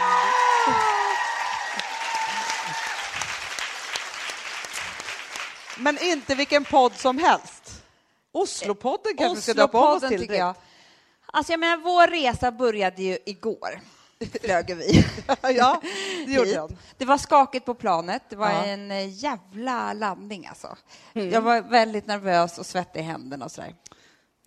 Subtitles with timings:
[5.77, 7.83] Men inte vilken podd som helst.
[8.31, 10.55] Oslopodden kanske vi ska döpa om oss till tycker jag.
[11.33, 13.79] Alltså jag menar, vår resa började ju igår.
[14.41, 15.05] Flög vi.
[15.41, 15.81] Ja,
[16.25, 16.77] det gjorde den.
[16.97, 18.23] Det var skakigt på planet.
[18.29, 18.65] Det var Ja.
[18.65, 20.75] en eh, jävla landning alltså.
[21.13, 21.29] Mm.
[21.29, 23.75] Jag var väldigt nervös och svettig i händerna och sådär.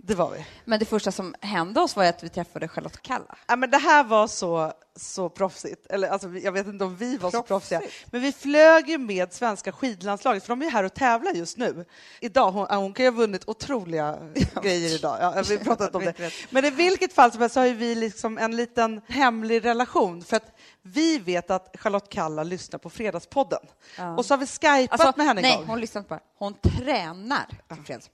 [0.06, 0.46] Det var vi.
[0.64, 3.36] Men det första som hände oss var att vi träffade Charlotte Kalla.
[3.46, 5.86] Ja, men det här var så, så proffsigt.
[5.86, 7.48] Eller, alltså, jag vet inte om vi var så Proffsigt.
[7.48, 7.80] proffsiga.
[8.06, 11.84] Men vi flög ju med svenska skidlandslaget, för de är här och tävlar just nu.
[12.20, 14.18] Idag, hon, hon kan ju ha vunnit otroliga
[14.62, 15.16] grejer idag.
[15.20, 16.32] Ja, vi har pratat om det.
[16.50, 20.22] Men i vilket fall som helst så har ju vi liksom en liten hemlig relation.
[20.24, 23.60] För att vi vet att Charlotte Kalla lyssnar på Fredagspodden.
[23.98, 24.16] Ja.
[24.16, 25.66] Och så har vi skypat Alltså, med henne en nej, gång.
[25.66, 26.20] hon lyssnar inte bara.
[26.38, 28.10] Hon tränar till fredags.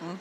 [0.00, 0.18] Mm.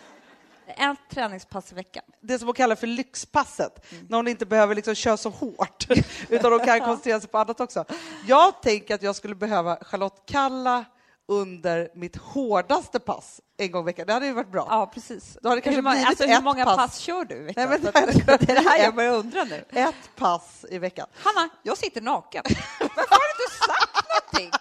[0.77, 2.03] En träningspass i veckan.
[2.21, 4.05] det som hon kallar för lyxpasset, Mm.
[4.09, 5.85] när hon inte behöver liksom köra så hårt,
[6.29, 7.85] utan hon kan koncentrera sig på annat också.
[8.27, 10.85] Jag tänker att jag skulle behöva Charlotte Kalla
[11.27, 14.07] under mitt hårdaste pass en gång i veckan.
[14.07, 14.67] Det hade ju varit bra.
[14.69, 15.37] Ja, precis.
[15.41, 16.75] Då har det kanske hur, många- alltså, hur ett många pass.
[16.77, 16.97] pass.
[16.97, 17.39] kör du?
[17.55, 19.65] Nej, men det är det här jag ett, börjar undra nu.
[19.79, 21.07] ett pass i veckan.
[21.23, 22.43] Hanna, jag sitter naken.
[22.79, 24.51] Varför har du inte sagt någonting?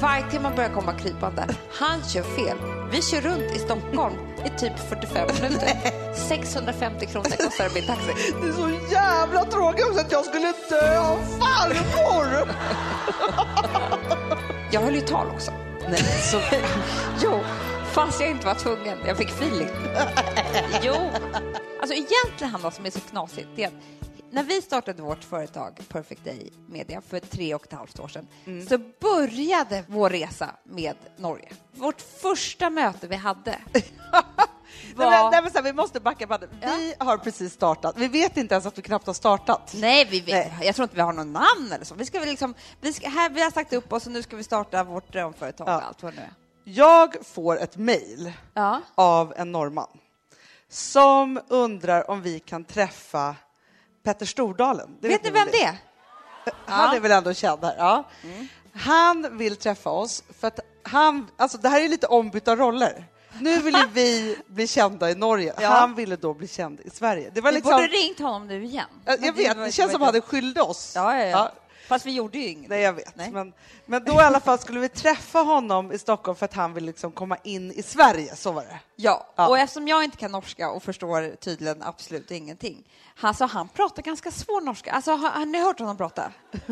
[0.00, 1.48] Varje timme börjar komma krypande.
[1.72, 2.58] Han kör fel.
[2.92, 4.14] Vi kör runt i Stockholm
[4.46, 5.70] i typ 45 minuter.
[6.28, 8.12] 650 kronor kostar min taxi.
[8.42, 12.48] Det är så jävla tråkigt att jag skulle dö av farmor!
[14.72, 15.52] Jag höll ju tal också.
[15.88, 16.40] Nej, så...
[17.22, 17.40] Jo,
[17.92, 18.98] fast jag inte var tvungen.
[19.06, 19.68] Jag fick feeling.
[20.82, 20.94] Jo.
[21.80, 23.74] Alltså egentligen, Hanna, som är så knasigt, det är att
[24.32, 28.28] när vi startade vårt företag Perfect Day Media för tre och ett halvt år sedan
[28.68, 31.48] så började vår resa med Norge.
[31.72, 33.84] Vårt första möte vi hade Nej,
[34.96, 35.30] men, var...
[35.30, 36.50] nej, men här, vi måste backa bandet.
[36.60, 37.96] Vi har precis startat.
[37.96, 39.74] Vi vet inte ens att vi knappt har startat.
[39.76, 40.66] Nej, vi vet, Nej.
[40.66, 41.94] jag tror inte vi har någon namn eller så.
[41.94, 44.36] Vi, ska väl liksom, vi, ska, här, vi har sagt upp oss och nu ska
[44.36, 45.76] vi starta vårt drömföretag Ja.
[45.76, 46.34] och allt vad nu är.
[46.64, 48.80] Jag får ett mejl Ja.
[48.94, 49.98] av en norrman
[50.68, 53.36] som undrar om vi kan träffa
[54.02, 54.96] Petter Stordalen.
[55.00, 55.76] Det Vet ni väl vem det är?
[56.66, 56.96] Han Ja.
[56.96, 57.74] är väl ändå känd här.
[57.78, 58.04] Ja.
[58.74, 63.04] Han vill träffa oss för att han, alltså det här är lite ombytta roller.
[63.40, 65.54] Nu vill ju vi bli kända i Norge.
[65.60, 65.68] Ja.
[65.68, 67.30] Han ville då bli känd i Sverige.
[67.34, 68.86] Det var Vi liksom, borde ringt honom nu igen.
[69.04, 70.92] jag vet, det känns som att han skyllde oss.
[70.96, 71.52] Ja, ja, ja.
[71.88, 72.70] Fast vi gjorde ju inget.
[72.70, 73.16] Nej, jag vet.
[73.16, 73.30] Nej.
[73.30, 73.52] Men,
[73.86, 76.84] men då i alla fall skulle vi träffa honom i Stockholm för att han vill
[76.84, 78.36] liksom komma in i Sverige.
[78.36, 78.80] Så var det.
[78.96, 79.48] Ja, Ja.
[79.48, 82.84] och eftersom jag inte kan norska och förstår tydligen absolut ingenting.
[83.20, 84.92] Alltså, han pratar ganska svår norska.
[84.92, 86.32] Alltså, har, har ni hört honom prata?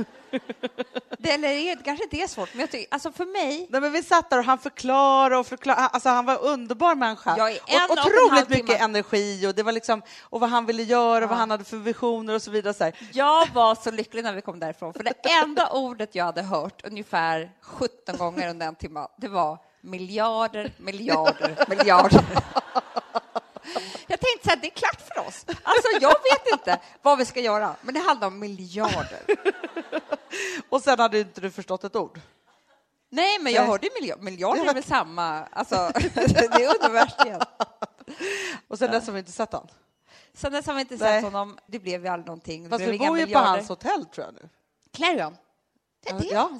[1.18, 3.66] det, eller det kanske inte är svårt, men jag tycker, alltså för mig...
[3.70, 5.82] Nej, men vi satt där och han förklarade och förklarade.
[5.86, 7.34] Alltså, han var en underbar människa.
[7.38, 7.56] Ja, en
[7.90, 8.78] och, otroligt mycket timme.
[8.84, 11.40] energi och det var liksom och vad han ville göra och vad Ja.
[11.40, 12.74] han hade för visioner och så vidare.
[12.74, 12.94] Så här.
[13.12, 16.84] Jag var så lycklig när vi kom därifrån, för det enda ordet jag hade hört
[16.84, 22.24] ungefär 17 gånger under en timme, det var miljarder, miljarder, miljarder.
[24.06, 25.44] Jag tänkte så här, det är klart för oss.
[25.62, 29.22] Alltså, jag vet inte vad vi ska göra, men det handlar om miljarder.
[30.69, 32.20] Och sen hade inte du förstått ett ord.
[33.09, 33.70] Nej, men jag Nej.
[33.70, 34.20] hörde miljard.
[34.22, 35.75] Miljarder är väl samma, alltså,
[36.14, 37.41] det är universum.
[38.69, 39.69] Och sen dess har vi inte sett han.
[40.34, 41.22] Sen dess har vi inte Nej.
[41.22, 42.70] sett honom, det blev ju aldrig någonting.
[42.70, 44.48] Fast vi bor ju på hans hotell tror jag nu.
[44.92, 45.36] Clarion.
[46.04, 46.50] Det är Ja.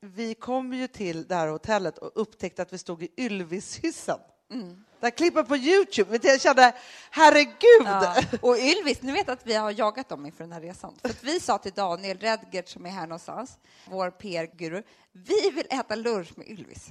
[0.00, 4.18] Vi kom ju till det här hotellet och upptäckte att vi stod i Ylvishyssen.
[4.50, 4.84] Mm.
[5.02, 6.18] Här klippet på Youtube.
[6.22, 6.74] Jag kände,
[7.10, 7.84] herregud!
[7.84, 8.22] Ja.
[8.40, 10.94] Och Ylvis, ni vet att vi har jagat dem inför den här resan.
[11.02, 14.82] För vi sa till Daniel Redgert som är här någonstans, vår PR-guru,
[15.12, 16.90] vi vill äta lunch med Ylvis.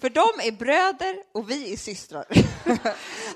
[0.00, 2.24] För de är bröder och vi är systrar.
[2.64, 2.78] De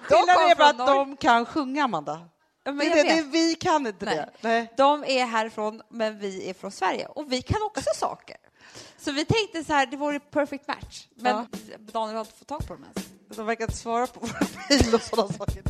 [0.08, 2.28] Skillnaden är bara att de kan sjunga, Amanda.
[2.64, 4.16] Ja, men det, det, vi kan inte Nej.
[4.16, 4.30] det.
[4.40, 4.72] Nej.
[4.76, 7.06] De är härifrån, men vi är från Sverige.
[7.06, 8.36] Och vi kan också saker.
[8.98, 11.06] Så vi tänkte så här, det vore perfect match.
[11.14, 11.46] Men
[11.78, 13.08] Daniel har inte fått tag på dem ens.
[13.36, 15.62] De verkar inte svara på våra mejl och sådana saker.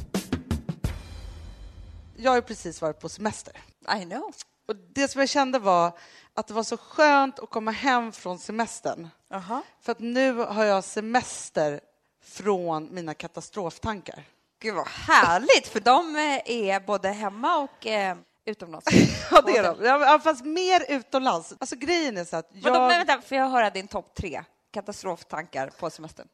[2.16, 3.52] Jag har ju precis varit på semester.
[4.00, 4.34] I know.
[4.69, 5.98] Och det som jag kände var
[6.34, 9.08] att det var så skönt att komma hem från semestern.
[9.31, 9.62] Aha.
[9.81, 11.81] För att nu har jag semester
[12.24, 14.24] från mina katastroftankar.
[14.60, 18.16] Gud vad härligt, för de eh, är både hemma och eh,
[18.48, 18.86] utomlands.
[19.30, 19.84] Ja, det är de.
[19.84, 21.54] Ja, Fast mer utomlands.
[21.58, 22.88] Alltså grejen är så att Men, de, men jag...
[23.06, 26.28] vänta, får jag höra din topp tre katastroftankar på semestern?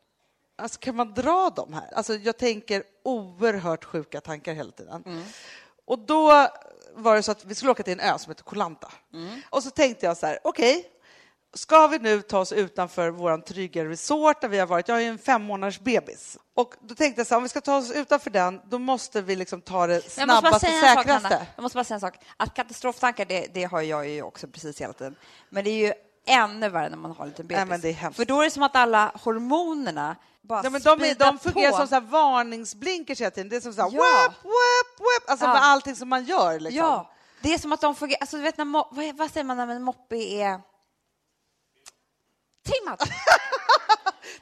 [0.56, 1.94] Alltså, kan man dra dem här?
[1.94, 5.02] Alltså, jag tänker oerhört sjuka tankar hela tiden.
[5.06, 5.22] Mm.
[5.84, 6.48] Och då
[6.94, 8.92] var det så att vi skulle åka till en ö som heter Koh Lanta.
[9.12, 9.40] Mm.
[9.50, 10.90] Och så tänkte jag så här, okej,
[11.54, 14.88] ska vi nu ta oss utanför vår trygga resort där vi har varit?
[14.88, 16.38] Jag är en fem månaders bebis.
[16.54, 19.22] Och då tänkte jag så här, om vi ska ta oss utanför den, då måste
[19.22, 21.46] vi liksom ta det snabbaste, sak, säkraste.
[21.56, 22.14] Jag måste bara säga en sak.
[22.36, 25.16] Att katastroftankar, det, det har jag ju också precis hela tiden.
[25.50, 25.92] Men det är ju
[26.26, 27.56] ännu värre när man har en liten bebis.
[27.56, 28.16] Nej, men det är hemskt.
[28.16, 31.70] För då är det som att alla hormonerna bara Ja, men de, är, de fungerar
[31.70, 31.76] på.
[31.76, 33.48] som så här varningsblinkers hela tiden.
[33.48, 33.96] Det är som så här, Ja.
[33.96, 35.30] whoop, whoop, whoop.
[35.30, 35.52] Alltså Ja.
[35.52, 36.60] med allting som man gör.
[36.60, 36.78] Liksom.
[36.86, 37.10] Ja,
[37.42, 38.20] det är som att de fungerar...
[38.20, 40.60] Alltså, du vet, när vad, vad säger man när en moppe är
[42.64, 42.98] trimmad?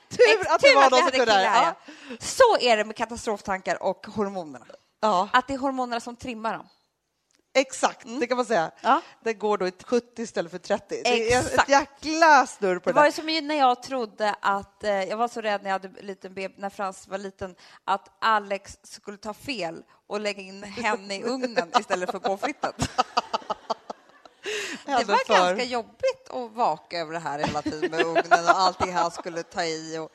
[0.08, 1.64] Tur att det var någon som kunde det här.
[1.64, 1.74] ja.
[2.20, 4.66] Så är det med katastroftankar och hormonerna.
[5.00, 5.28] Ja.
[5.32, 6.69] Att det är hormonerna som trimmar dem.
[7.54, 8.60] Exakt, det kan man säga.
[8.60, 8.72] Mm.
[8.80, 9.00] Ja.
[9.24, 11.00] Det går då i 70 istället för 30.
[11.04, 11.69] Det är ett Exakt.
[11.69, 13.10] jäkla snurr på Det det var där.
[13.40, 16.58] som när jag trodde att, eh, jag var så rädd när jag hade liten bebis,
[16.58, 17.54] när Frans var liten,
[17.84, 22.74] att Alex skulle ta fel och lägga in henne i ugnen istället för pommes fritesen.
[24.87, 28.44] Det Alltså, var för- ganska jobbigt att vaka över det här hela tiden med ugnen
[28.44, 29.99] och allting han skulle ta i.
[29.99, 30.12] Och...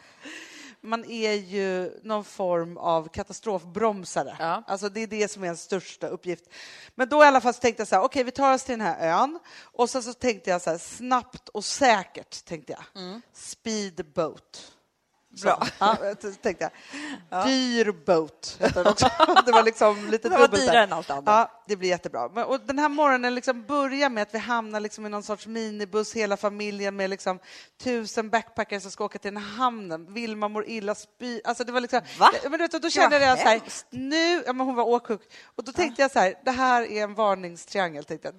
[0.82, 4.36] Man är ju någon form av katastrofbromsare.
[4.40, 4.64] Ja.
[4.68, 6.44] Alltså det är det som är en största uppgift.
[6.96, 8.88] Men då i alla fall tänkte jag så här, okej vi tar oss till den
[8.88, 13.04] här ön och sen så tänkte jag så här, snabbt och säkert tänkte jag.
[13.04, 13.22] Mm.
[13.34, 14.72] Speedboat.
[15.44, 15.68] Bra.
[15.80, 15.98] Ja,
[16.42, 16.72] tänkte
[17.30, 17.48] jag.
[17.48, 19.10] Dyr boat heter den också.
[19.46, 20.58] Det var liksom lite Det var där.
[20.58, 21.24] dyrare än allt annat.
[21.26, 22.46] Ja, det blir jättebra.
[22.46, 26.14] Och den här morgonen liksom börjar med att vi hamnar liksom i någon sorts minibuss,
[26.14, 27.40] hela familjen med liksom
[27.84, 30.14] tusen backpackare som ska åka till den här hamnen.
[30.14, 31.42] Vilma mår illa, spy...
[31.44, 32.02] Alltså det var liksom...
[32.20, 32.30] Va?
[32.44, 34.44] Men vet, då kände vad jag så här, nu...
[34.46, 35.22] Ja, men hon var åksjuk.
[35.56, 38.04] Och då tänkte jag så här, det här är en varningstriangel.
[38.04, 38.36] Tänkte jag.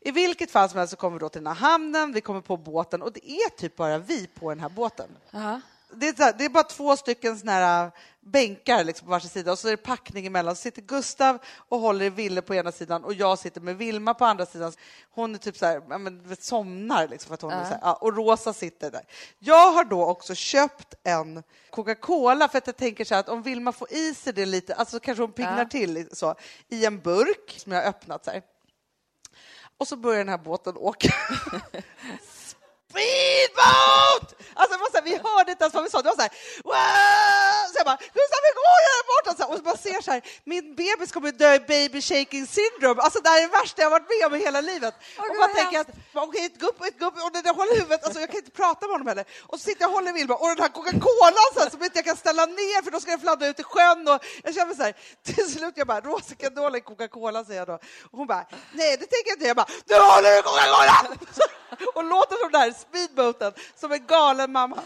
[0.00, 2.40] I vilket fall som helst så kommer vi då till den här hamnen, vi kommer
[2.40, 5.08] på båten och det är typ bara vi på den här båten.
[5.30, 5.60] Ja.
[5.96, 7.90] Det är, här, det är bara två stycken såna här
[8.20, 10.56] bänkar liksom på varsin sida och så är det packning emellan.
[10.56, 14.14] Så sitter Gustav och håller i Ville på ena sidan och jag sitter med Vilma
[14.14, 14.72] på andra sidan.
[15.10, 17.94] Hon är typ så här, men, somnar liksom för att hon är så här, ja,
[17.94, 19.02] och Rosa sitter där.
[19.38, 23.42] Jag har då också köpt en Coca-Cola för att jag tänker så här att om
[23.42, 25.64] Vilma får i sig det lite, alltså kanske hon piggnar Ja.
[25.68, 26.34] till så,
[26.68, 28.42] i en burk som jag har öppnat så här.
[29.78, 31.14] Och så börjar den här båten åka.
[32.92, 34.28] Speedboat!
[34.54, 36.02] Alltså det var så här, vi hörde inte ens vad vi sa.
[36.02, 36.34] Det var så här,
[36.70, 39.30] "Wow!" så jag bara, Gustav vi går här borta!
[39.36, 42.44] Så här, och så bara ser så här, min bebis kommer dö i baby shaking
[42.46, 42.98] syndrome.
[43.02, 44.94] Alltså det här är det värsta jag varit med om i hela livet.
[45.18, 48.04] Åh, och vad tänker att, okej ett gupp, ett gupp, och den där håller huvudet,
[48.04, 49.24] alltså jag kan inte prata med honom heller.
[49.50, 51.98] Och så sitter jag och håller Vilma och den här Coca-Colan så här, som inte
[51.98, 54.74] jag kan ställa ner för då ska den fladdra ut i sjön och jag känner
[54.74, 54.94] så här,
[55.28, 57.74] till slut jag bara, Rosa hålla i Coca-Cola säger jag då.
[58.10, 59.46] Och hon bara, nej det tänker jag inte.
[59.46, 61.16] Jag bara, du håller i Coca-Cola!
[61.94, 64.78] och låter som den här speedboaten, som en galen mamma.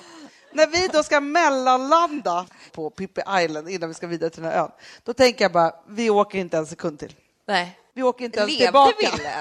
[0.53, 4.59] När vi då ska mellanlanda på Pippi Island innan vi ska vidare till den här
[4.63, 4.71] ön,
[5.05, 7.15] då tänker jag bara, vi åker inte en sekund till.
[7.47, 7.79] Nej.
[7.95, 9.11] Vi åker inte ens Levde tillbaka.
[9.17, 9.41] Ville?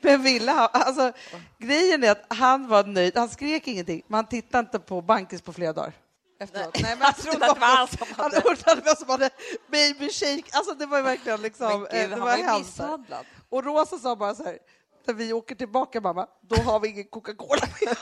[0.00, 1.12] Men Ville, han- alltså,
[1.58, 3.16] grejen är att han var nöjd.
[3.16, 5.92] Han skrek ingenting, men han tittade inte på Bankis på flera dagar.
[6.40, 6.82] Efteråt.
[6.82, 9.08] Nej, han trodde att det var han som Han hade- trodde att det var som
[9.08, 9.30] hade
[9.70, 10.42] baby shake.
[10.52, 13.26] Alltså det var ju verkligen liksom, Men eh, gud, det han var var ju misshandlad.
[13.50, 14.58] Och Rosa sa bara så här,
[15.06, 17.96] när vi åker tillbaka mamma, då har vi ingen Coca-Cola med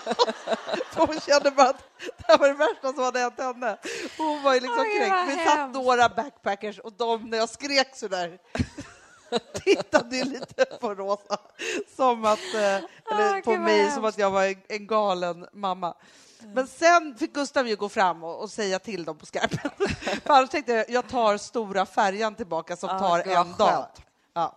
[1.09, 3.77] Hon kände bara att det här var det värsta som hade hänt henne.
[4.19, 5.39] Hon var ju liksom Oj, kränkt.
[5.39, 8.39] Vi satt några backpackers och de, när jag skrek så där
[9.65, 11.39] tittade ju lite på Rosa
[11.97, 13.95] som att, eh, eller Ah, på mig hemskt.
[13.95, 15.95] som att jag var en, en galen mamma.
[16.55, 19.71] Men sen fick Gustav ju gå fram och, och säga till dem på skarpen.
[20.25, 23.87] För annars tänkte jag, jag tar stora färjan tillbaka som tar vad en dag.
[24.35, 24.57] Ja.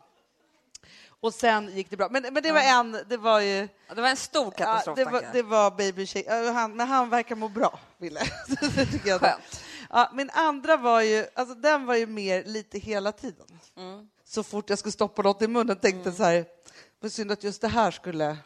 [1.24, 2.08] Och sen gick det bra.
[2.12, 3.68] Men, men det var en, det var ju...
[3.88, 4.98] Ja, Det var en stor Ja, katastrof.
[4.98, 6.08] det, var, det var baby.
[6.28, 8.20] Ja, Han, men han verkar må bra, Ville.
[9.20, 9.64] Skönt.
[9.90, 13.46] Ja, min andra var ju, alltså den var ju mer lite hela tiden.
[13.78, 14.08] Mm.
[14.26, 16.46] Så fort jag skulle stoppa något i munnen tänkte jag så här,
[17.00, 18.38] vad synd att just det här skulle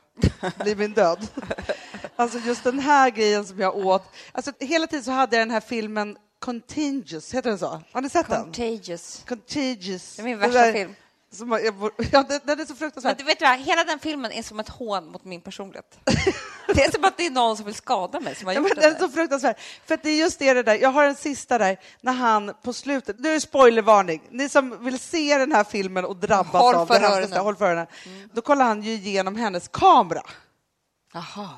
[0.60, 1.27] bli min död.
[2.15, 4.03] Alltså just den här grejen som jag åt.
[4.31, 7.81] Alltså hela tiden så hade jag den här filmen Contagious, heter den så?
[7.91, 8.43] Har ni sett den?
[8.43, 9.24] Contagious.
[9.27, 10.15] Contagious.
[10.15, 10.96] Det är min värsta film.
[11.31, 11.62] Som jag,
[12.12, 13.17] ja, den, den är så Men fruktansvärd.
[13.17, 16.00] du vet vad, hela den filmen är som ett hån mot min personlighet.
[16.75, 18.69] Det är som att det är någon som vill skada mig som har Ja, gjort
[18.69, 19.55] men det den är så fruktansvärd.
[19.86, 20.75] För det är just det, det där.
[20.75, 23.19] Jag har en sista där, när han på slutet...
[23.19, 24.22] Nu är det spoilervarning.
[24.29, 27.65] Ni som vill se den här filmen och drabbas Håll av det hemskaste, håll för
[27.65, 27.88] öronen.
[28.34, 30.22] Då kollar han ju igenom hennes kamera.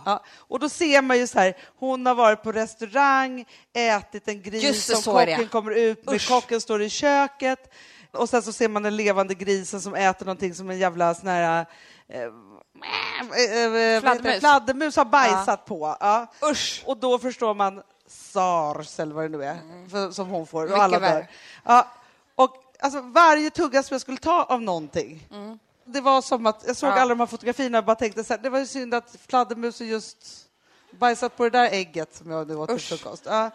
[0.05, 4.41] Ja, och då ser man ju så här, hon har varit på restaurang, ätit en
[4.41, 6.27] gris Just som är kocken kommer ut med, Usch.
[6.27, 7.73] kocken står i köket
[8.11, 11.27] och sen så ser man den levande grisen som äter någonting som en jävla sån
[11.27, 11.65] här
[12.07, 13.99] eh, eh, eh, det?
[14.01, 14.39] Fladdermus.
[14.39, 15.97] fladdermus har bajsat på.
[15.99, 16.27] Ja.
[16.51, 16.83] Usch.
[16.85, 20.61] Och då förstår man SARS eller vad det nu är för, som hon får.
[20.61, 21.13] Mycket och alla värre.
[21.13, 21.27] dör.
[21.63, 21.87] Ja,
[22.35, 25.27] och alltså, varje tugga som jag skulle ta av någonting
[25.93, 26.93] det var som att jag såg Ja.
[26.93, 29.87] alla de här fotografierna och bara tänkte så här, det var ju synd att fladdermusen
[29.87, 30.17] just
[30.91, 33.23] bajsat på det där ägget som jag nu åt till frukost.
[33.25, 33.51] Ja,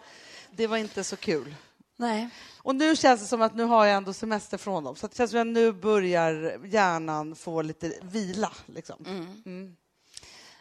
[0.50, 1.54] det var inte så kul.
[1.96, 2.28] Nej.
[2.58, 4.96] Och nu känns det som att nu har jag ändå semester från dem.
[4.96, 8.52] Så det känns som att nu börjar hjärnan få lite vila.
[8.66, 9.04] Liksom.
[9.46, 9.76] Mm.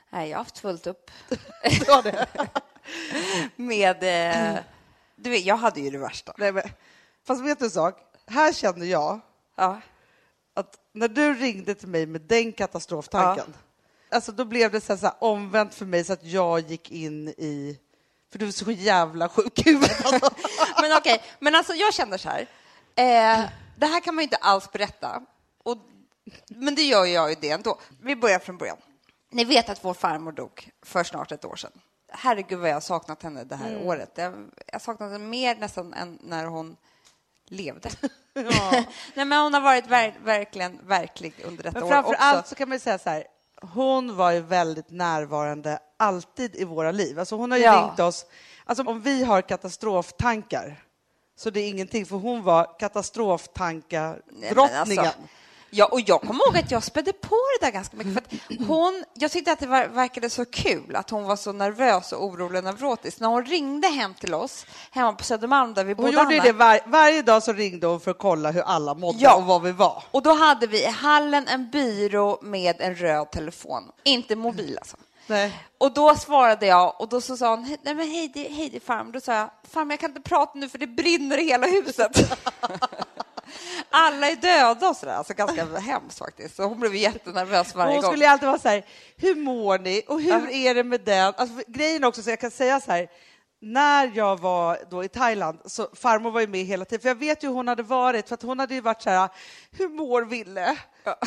[0.10, 1.12] Nej, jag har haft fullt upp
[1.64, 2.28] Det var det.
[3.56, 4.04] med...
[4.56, 4.60] Eh,
[5.16, 6.34] du vet, jag hade ju det värsta.
[6.38, 6.64] Nej, men,
[7.28, 8.00] fast vet du en sak?
[8.28, 9.20] Här känner jag
[9.56, 9.82] Ja.
[10.54, 13.54] att när du ringde till mig med den katastroftanken,
[14.12, 16.92] alltså då blev det så här, så här omvänt för mig så att jag gick
[16.92, 17.80] in i...
[18.34, 20.06] För du är så jävla sjuk huvudet.
[20.06, 20.30] Alltså.
[20.82, 22.42] Men okej, men alltså jag känner så här.
[22.96, 25.22] Eh, det här kan man ju inte alls berätta.
[25.64, 25.78] Och,
[26.48, 27.80] men det gör jag ju det ändå.
[28.02, 28.78] Vi börjar från början.
[29.32, 31.72] Ni vet att vår farmor dog för snart ett år sedan.
[32.10, 34.12] Herregud vad jag har saknat henne det här året.
[34.16, 36.78] Jag jag saknat henne mer nästan än när hon
[37.46, 37.90] levde.
[38.34, 42.24] Nej, men hon har varit ver- verkligen verklig under detta Men år framför också.
[42.24, 43.24] allt så kan man ju säga så här,
[43.74, 47.20] hon var ju väldigt närvarande alltid i våra liv.
[47.20, 47.86] Alltså hon har ju Ja.
[47.88, 48.26] ringt oss,
[48.66, 50.84] alltså om vi har katastroftankar
[51.36, 55.06] så det är ingenting, för hon var katastroftankar-drottningen.
[55.06, 55.22] alltså,
[55.76, 58.14] Ja, och jag kommer ihåg att jag spädde på det där ganska mycket.
[58.14, 61.52] För att hon, jag tyckte att det var, verkade så kul att hon var så
[61.52, 63.20] nervös och orolig och nevrotisk.
[63.20, 66.40] När hon ringde hem till oss, hemma på Södermalm där vi Hon bodde, gjorde ju
[66.40, 69.36] Anna, det var, varje dag så ringde hon för att kolla hur alla mådde Ja.
[69.36, 70.04] och var vi var.
[70.12, 73.84] och då hade vi i hallen en byrå med en röd telefon.
[74.04, 74.98] Inte mobil alltså.
[75.28, 75.60] Nej.
[75.78, 79.12] Och då svarade jag och då så sa hon, nej men hej, hej farmor.
[79.12, 82.40] Då sa jag, farmor jag kan inte prata nu för det brinner i hela huset.
[83.90, 86.56] Alla är döda och sådär, alltså ganska hemskt faktiskt.
[86.56, 88.12] Så hon blev jättenervös varje Hon gång.
[88.12, 88.86] skulle ju alltid vara så här,
[89.18, 91.34] hur mår ni och hur är det med den?
[91.38, 93.08] Alltså, grejen också, så jag kan säga så här,
[93.62, 97.16] när jag var då i Thailand, så farmor var ju med hela tiden, för jag
[97.16, 99.30] vet ju hur hon hade varit, för att hon hade ju varit så här,
[99.72, 100.78] hur mår Ville?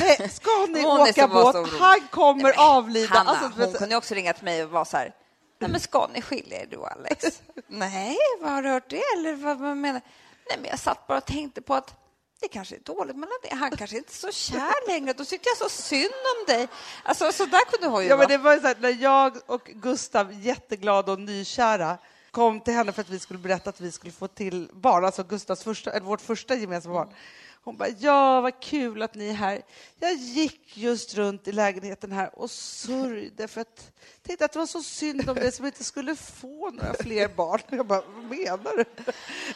[0.00, 1.56] Nej, ska ni Hon åka båt?
[1.80, 3.14] Han kommer Nej, avlida.
[3.14, 5.14] Hanna, Alltså, hon vet- kunde också ringa till mig och vara så här,
[5.60, 7.42] nej men ska ni skilja er och Alex?
[7.68, 10.00] nej, vad har du hört det eller vad, vad menar
[10.48, 11.94] Nej men jag satt bara och tänkte på att
[12.40, 13.54] det kanske är dåligt mellan det.
[13.54, 15.12] Han kanske inte är så kär längre.
[15.12, 16.04] Då tyckte jag så synd
[16.38, 16.68] om dig.
[17.02, 18.28] Alltså så där kunde hon ju Ja, vara.
[18.28, 21.98] men det var ju så här, när jag och Gustav, jätteglada och nykära,
[22.30, 25.22] kom till henne för att vi skulle berätta att vi skulle få till barn, alltså
[25.22, 27.08] Gustavs första, eller vårt första gemensamma barn.
[27.66, 29.62] Hon bara, ja vad kul att ni är här.
[30.00, 33.90] Jag gick just runt i lägenheten här och sörjde för att
[34.22, 37.60] tänkte att det var så synd om dig som inte skulle få några fler barn.
[37.76, 38.84] Jag bara, vad menar du?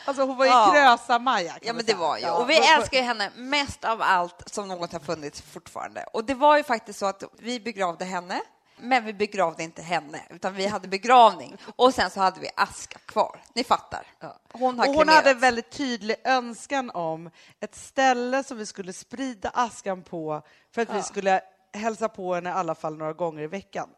[0.04, 0.70] Alltså hon var ju Ja.
[0.72, 1.58] krösa-Maja.
[1.62, 2.30] Ja, men det var ju.
[2.30, 6.04] Och vi älskar ju henne mest av allt som något har funnits fortfarande.
[6.12, 8.40] Och det var ju faktiskt så att vi begravde henne,
[8.80, 11.56] men vi begravde inte henne, utan vi hade begravning.
[11.76, 13.40] Och sen så hade vi aska kvar.
[13.54, 14.06] Ni fattar.
[14.52, 18.92] Hon har och hon hade en väldigt tydlig önskan om ett ställe som vi skulle
[18.92, 20.42] sprida askan på
[20.74, 21.40] för att vi skulle
[21.72, 23.88] hälsa på henne i alla fall några gånger i veckan.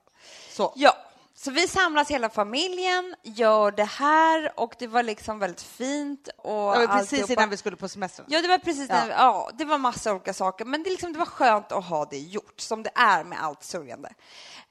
[0.51, 0.73] Så.
[0.77, 0.97] Ja,
[1.35, 6.29] så vi samlas hela familjen, gör det här och det var liksom väldigt fint.
[6.37, 7.33] Och Det var precis alltihopa.
[7.33, 8.27] innan vi skulle på semestern.
[8.29, 8.95] Ja, det var precis Ja.
[8.95, 12.05] när, ja, det var massa olika saker, men det, liksom, det var skönt att ha
[12.05, 14.12] det gjort, som det är med allt sörjande.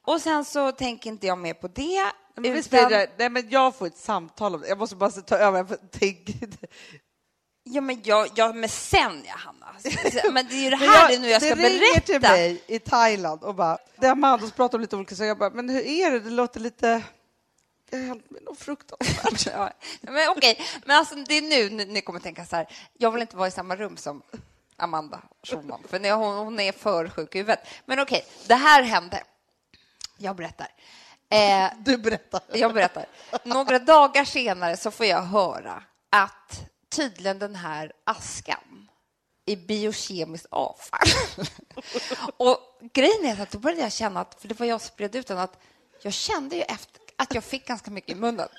[0.06, 2.12] Och sen så tänker inte jag mer på det.
[2.34, 4.68] Men vi utan- nej, men jag får ett samtal om det.
[4.68, 5.66] Jag måste bara ta över.
[5.92, 6.30] Tänk.
[7.64, 9.66] Ja, men, jag, ja, men sen ja, Hanna.
[10.32, 12.34] Men det är ju det här det nu jag det ska ringer till berätta.
[12.36, 15.26] mig i Thailand och bara, det är Amanda som pratar om lite olika saker.
[15.28, 16.20] Jag bara, men hur är det?
[16.20, 17.02] Det låter lite...
[17.90, 19.46] Det har hänt mig något fruktansvärt.
[19.54, 22.66] Ja, men okej, men alltså det är nu ni, kommer tänka så här,
[22.98, 24.22] jag vill inte vara i samma rum som
[24.76, 27.60] Amanda Schulman, för hon, hon är för sjuk i huvudet.
[27.86, 29.22] Men okej, det här hände.
[30.18, 30.68] Jag berättar.
[31.30, 32.40] Eh, Du berättar.
[32.52, 33.06] jag berättar.
[33.44, 36.60] Några dagar senare så får jag höra att
[36.96, 38.88] tydligen den här askan
[39.46, 41.08] är biokemiskt avfall.
[42.36, 42.58] Och
[42.92, 45.26] grejen är att då började jag känna att, för det var jag som spred ut
[45.26, 45.58] den, att
[46.02, 48.48] jag kände ju efter att jag fick ganska mycket i munnen.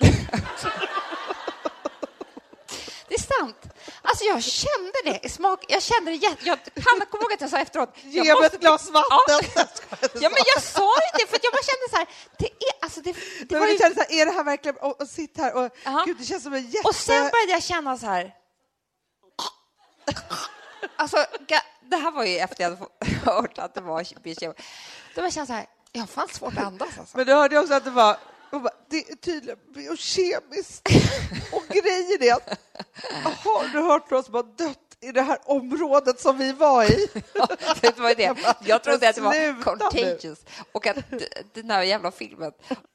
[3.28, 3.62] Sant.
[4.02, 5.64] Alltså jag kände det i smak.
[5.68, 6.46] Jag kände det jätte...
[6.46, 7.96] Jag, Hanna, kom ihåg att jag sa efteråt...
[8.02, 9.40] Ge mig ett glas vatten.
[9.54, 9.66] Ja.
[10.14, 12.06] ja, men jag sa ju det, för jag bara kände så här...
[12.38, 14.76] Det är, alltså det, det Men var ju kände så här, är det här verkligen...
[14.76, 15.76] Och, och sitt här och...
[15.84, 16.02] Ja.
[16.06, 16.88] Gud, det känns som en jätte...
[16.88, 18.34] Och sen började jag känna så här...
[20.96, 21.26] Alltså,
[21.82, 22.86] det här var ju efter jag hade
[23.24, 24.62] hört att det var biokemiskt.
[25.14, 27.16] Då var jag så här, jag har fan svårt att andas alltså.
[27.16, 28.16] Men du hörde också att det var...
[28.50, 30.88] hon bara, Det är tydligen biokemiskt.
[31.52, 32.58] och grejen är att...
[33.24, 37.08] Har du hört någon som har dött i det här området som vi var i.
[37.80, 38.34] det var det.
[38.60, 40.38] Jag trodde att det var contagious
[40.72, 40.96] och att
[41.52, 42.52] den här jävla filmen.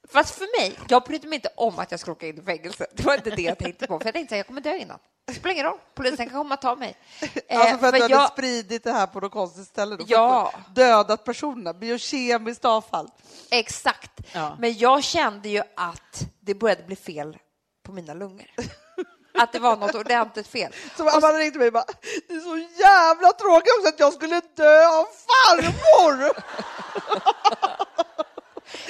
[0.10, 2.88] Fast för mig, jag brydde mig inte om att jag skulle åka in i fängelse.
[2.94, 4.00] Det var inte det jag tänkte på.
[4.00, 5.00] För jag tänkte att jag kommer dö innan.
[5.28, 5.78] Det spelar ingen roll.
[5.96, 6.98] Polisen kan komma och ta mig.
[7.50, 9.96] Alltså för att men du hade jag- spridit det här på något konstigt ställe.
[9.96, 10.54] Du Ja.
[10.75, 13.10] Dödat personerna, biokemiskt avfall.
[13.51, 14.12] Exakt.
[14.34, 14.56] Ja.
[14.60, 17.38] Men jag kände ju att det började bli fel
[17.84, 18.46] på mina lungor.
[19.33, 20.74] Att det var något ordentligt fel.
[20.98, 21.86] Så Amanda ringde mig och bara,
[22.27, 26.31] det är så jävla tråkigt också att jag skulle dö av farmor.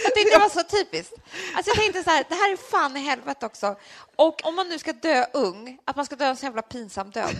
[0.03, 1.13] Jag tyckte det var så typiskt.
[1.55, 3.75] Alltså jag tänkte så här, det här är fan i helvete också.
[4.15, 7.11] Och om man nu ska dö ung, att man ska dö en så jävla pinsam
[7.11, 7.35] död.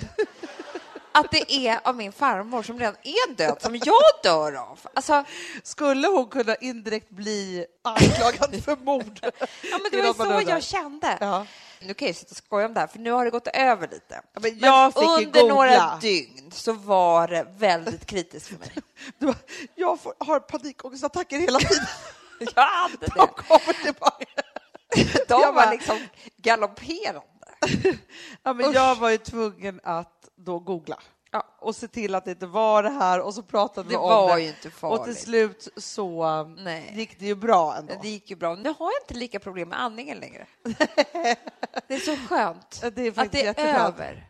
[1.11, 4.79] Att det är av min farmor som redan är död, som jag dör av.
[4.93, 5.23] Alltså,
[5.63, 9.19] Skulle hon kunna indirekt bli anklagad för mord?
[9.23, 9.31] ja,
[9.77, 11.17] men det var ju så jag kände.
[11.19, 11.45] Ja.
[11.81, 13.87] Nu kan jag sitta och skoja om det här, för nu har det gått över
[13.87, 14.21] lite.
[14.33, 15.55] Ja, men jag fick ju under googla.
[15.55, 18.71] några dygn så var det väldigt kritiskt för mig.
[19.19, 19.35] Bara,
[19.75, 21.85] jag får, har panikångestattacker hela tiden.
[22.55, 23.27] Jag hade De det.
[23.27, 24.25] kommer tillbaka.
[25.27, 25.99] De Jag var bara- liksom
[26.37, 27.21] galopperande.
[28.43, 28.75] Ja, men Usch.
[28.75, 30.99] jag var ju tvungen att då googla
[31.31, 31.43] Ja.
[31.59, 34.09] och se till att det inte var det här och så pratade vi Det om
[34.09, 34.41] var det.
[34.41, 35.17] ju inte Och till farligt.
[35.19, 36.93] slut så Nej.
[36.95, 37.93] gick det ju bra ändå.
[38.01, 38.55] Det gick ju bra.
[38.55, 40.47] Nu har jag inte lika problem med andningen längre.
[41.87, 43.95] Det är så skönt det är att det är jätteskönt.
[43.95, 44.25] över.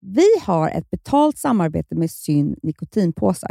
[0.00, 3.50] Vi har ett betalt samarbete med Syn nikotinpåsar.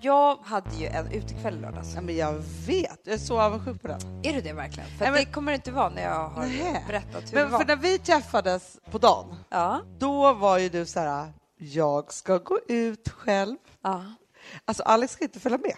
[0.00, 1.94] Jag hade ju en utekväll i lördags.
[1.94, 2.32] Ja, men jag
[2.66, 4.00] vet, jag är så avundsjuk på den.
[4.24, 4.88] Är du det verkligen?
[4.88, 6.84] För Nej, men- det kommer det inte vara när jag har Nähä.
[6.86, 7.58] berättat hur Men det var.
[7.58, 9.80] för när vi träffades på dagen, Ja.
[9.98, 13.56] då var ju du så här, jag ska gå ut själv.
[13.82, 14.04] ja.
[14.64, 15.76] Alltså Alex ska inte följa med.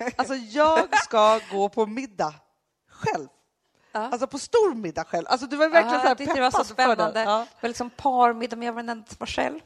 [0.16, 2.34] Alltså jag ska gå på middag
[2.90, 3.26] själv.
[3.92, 4.00] Ja.
[4.00, 5.26] Alltså på stor middag själv.
[5.28, 7.12] Alltså du var verkligen Ja, så här tyckte det var så peppad spännande.
[7.20, 7.24] det.
[7.24, 7.38] Ja.
[7.38, 9.60] Det var liksom parmiddag, men jag var den enda som var själv.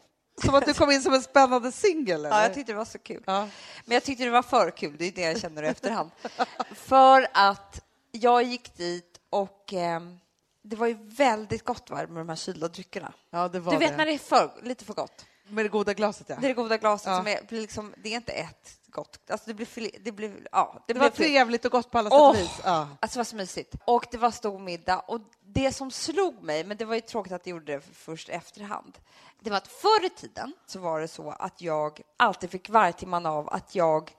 [0.44, 2.22] Som att du kom in som en spännande singel.
[2.30, 3.22] Ja, jag tyckte det var så kul.
[3.26, 3.48] Ja.
[3.84, 6.10] Men jag tyckte det var för kul, det är det jag känner i efterhand.
[6.74, 7.80] för att
[8.12, 10.18] jag gick dit och ehm,
[10.62, 13.12] det var ju väldigt gott va, med de här kylda dryckerna.
[13.30, 13.96] ja, det var Du vet det.
[13.96, 15.24] när det är för, lite för gott.
[15.48, 16.36] Med det goda glaset ja.
[16.40, 17.16] Det är det goda glaset Ja.
[17.16, 20.84] som är, liksom, det är inte ett gott, alltså det fil- det blir, ja.
[20.86, 22.60] Det blir var trevligt och gott på alla sätt och vis.
[22.64, 22.88] Ja.
[23.00, 23.74] Alltså det var så mysigt.
[23.84, 24.98] Och det var stor middag.
[24.98, 28.28] Och det som slog mig, men det var ju tråkigt att jag gjorde det först
[28.28, 28.98] efterhand,
[29.44, 33.26] det var att förr i tiden så var det så att jag alltid fick vargtimman
[33.26, 34.10] av att jag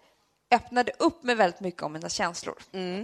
[0.52, 2.56] öppnade upp mig väldigt mycket om mina känslor.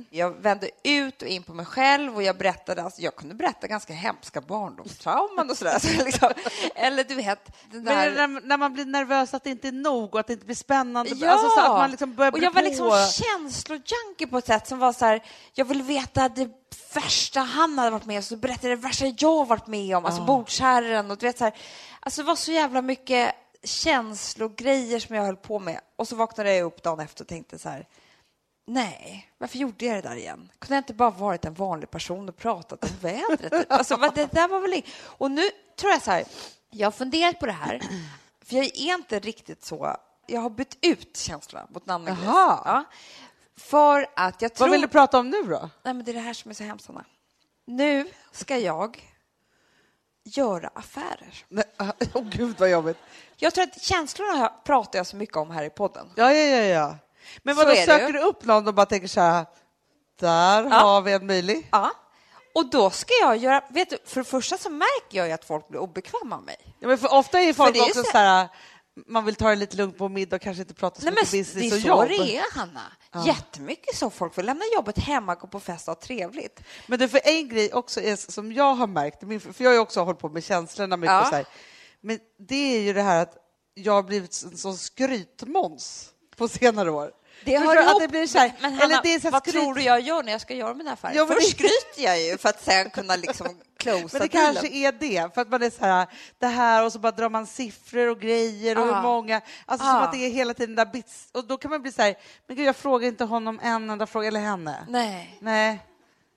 [0.09, 3.67] Jag vände ut och in på mig själv och jag berättade, alltså jag kunde berätta
[3.67, 5.79] ganska hemska barndomstrauman och sådär.
[5.97, 6.29] Så liksom,
[6.75, 8.27] eller du vet, den Men där...
[8.27, 10.55] när, när man blir nervös att det inte är nog och att det inte blir
[10.55, 11.11] spännande.
[11.15, 12.67] Ja, Alltså så att man liksom börjar och jag var på.
[12.67, 12.91] liksom
[13.23, 16.49] känslojunkie på ett sätt som var så här, jag vill veta det
[16.93, 20.05] värsta han hade varit med om, så berättade jag det värsta jag varit med om,
[20.05, 21.53] alltså bordsherren och du vet så här,
[21.99, 26.55] alltså det var så jävla mycket känslogrejer som jag höll på med och så vaknade
[26.55, 27.87] jag upp dagen efter och tänkte så här,
[28.67, 30.51] nej, varför gjorde jag det där igen?
[30.59, 33.65] Kunde jag inte bara varit en vanlig person och pratat om vädret?
[33.71, 34.89] Alltså, det där var väl inget.
[35.01, 35.41] Och nu
[35.79, 36.23] tror jag så här,
[36.69, 37.81] jag har funderat på det här,
[38.45, 42.17] för jag är inte riktigt så, jag har bytt ut känslorna mot namngräs.
[42.23, 42.61] Jaha.
[42.65, 42.83] Ja,
[43.57, 44.67] för att jag tror...
[44.67, 45.69] Vad vill du prata om nu då?
[45.83, 47.05] Nej, men det är det här som är så hemskt, Anna.
[47.65, 49.08] Nu ska jag
[50.37, 51.45] göra affärer.
[51.47, 51.63] Nej,
[52.13, 52.97] Åh gud vad jobbigt.
[53.37, 56.11] Jag tror att känslorna pratar jag så mycket om här i podden.
[56.15, 56.63] Ja, ja, ja.
[56.63, 56.95] ja.
[57.43, 59.45] Men vad då söker du upp någon och bara tänker så här,
[60.19, 60.69] där Ja.
[60.79, 61.67] har vi en möjlig.
[61.71, 61.91] Ja.
[62.55, 63.61] Och då ska jag göra...
[63.69, 66.57] Vet du, för det första så märker jag ju att folk blir obekväma med mig.
[66.79, 68.47] Ja, men för ofta är folk ju också så- så här,
[69.07, 71.31] man vill ta det lite lugnt på middag och kanske inte prata så Nej, mycket
[71.31, 72.07] det business är och så jobb.
[72.27, 72.81] det är, Hanna.
[73.25, 74.09] Jättemycket så.
[74.09, 76.59] Folk får lämna jobbet hemma, gå på fest och ha trevligt.
[76.87, 79.19] Men det för en grej också är, som jag har märkt,
[79.55, 81.25] för jag har ju också hållit på med känslorna mycket Ja.
[81.29, 81.45] så här,
[82.01, 83.37] men det är ju det här att
[83.73, 87.11] jag har blivit en sån skrytmåns på senare år.
[87.45, 87.81] Det hör du?
[87.81, 87.93] ihop.
[87.95, 89.99] Att det blir så här, men Hanna, eller det är vad skryt- tror du jag
[89.99, 91.13] gör när jag ska göra mina affärer?
[91.15, 93.47] Men Först det- skryter jag ju för att sen kunna liksom
[93.77, 94.53] closea Men det dealen.
[94.55, 96.07] kanske är det, för att man är så här,
[96.39, 98.95] det här och så bara drar man siffror och grejer och Ah.
[98.95, 99.99] hur många, alltså som Ah.
[100.01, 102.15] att det är hela tiden där bits, och då kan man bli så här,
[102.47, 104.85] men gud jag frågar inte honom en enda fråga, eller henne.
[104.89, 105.37] Nej.
[105.41, 105.79] Nej.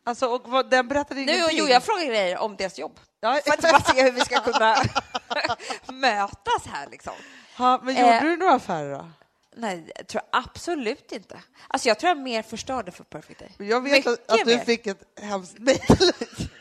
[0.05, 1.59] Alltså, och vad, den berättade Nu, ingenting.
[1.59, 3.01] jo, jag frågar grejer om deras jobb.
[3.21, 3.41] Ja.
[3.47, 4.77] För att bara se hur vi ska kunna
[5.93, 7.13] mötas här liksom.
[7.59, 8.23] Ja, men gjorde Eh.
[8.23, 9.11] du några affärer då?
[9.57, 11.41] Nej, jag tror absolut inte.
[11.69, 13.69] Alltså jag tror jag mer förstörde för Perfect Day.
[13.69, 14.65] Jag vet att, Mycket att du mer.
[14.65, 15.79] fick ett hemskt mejl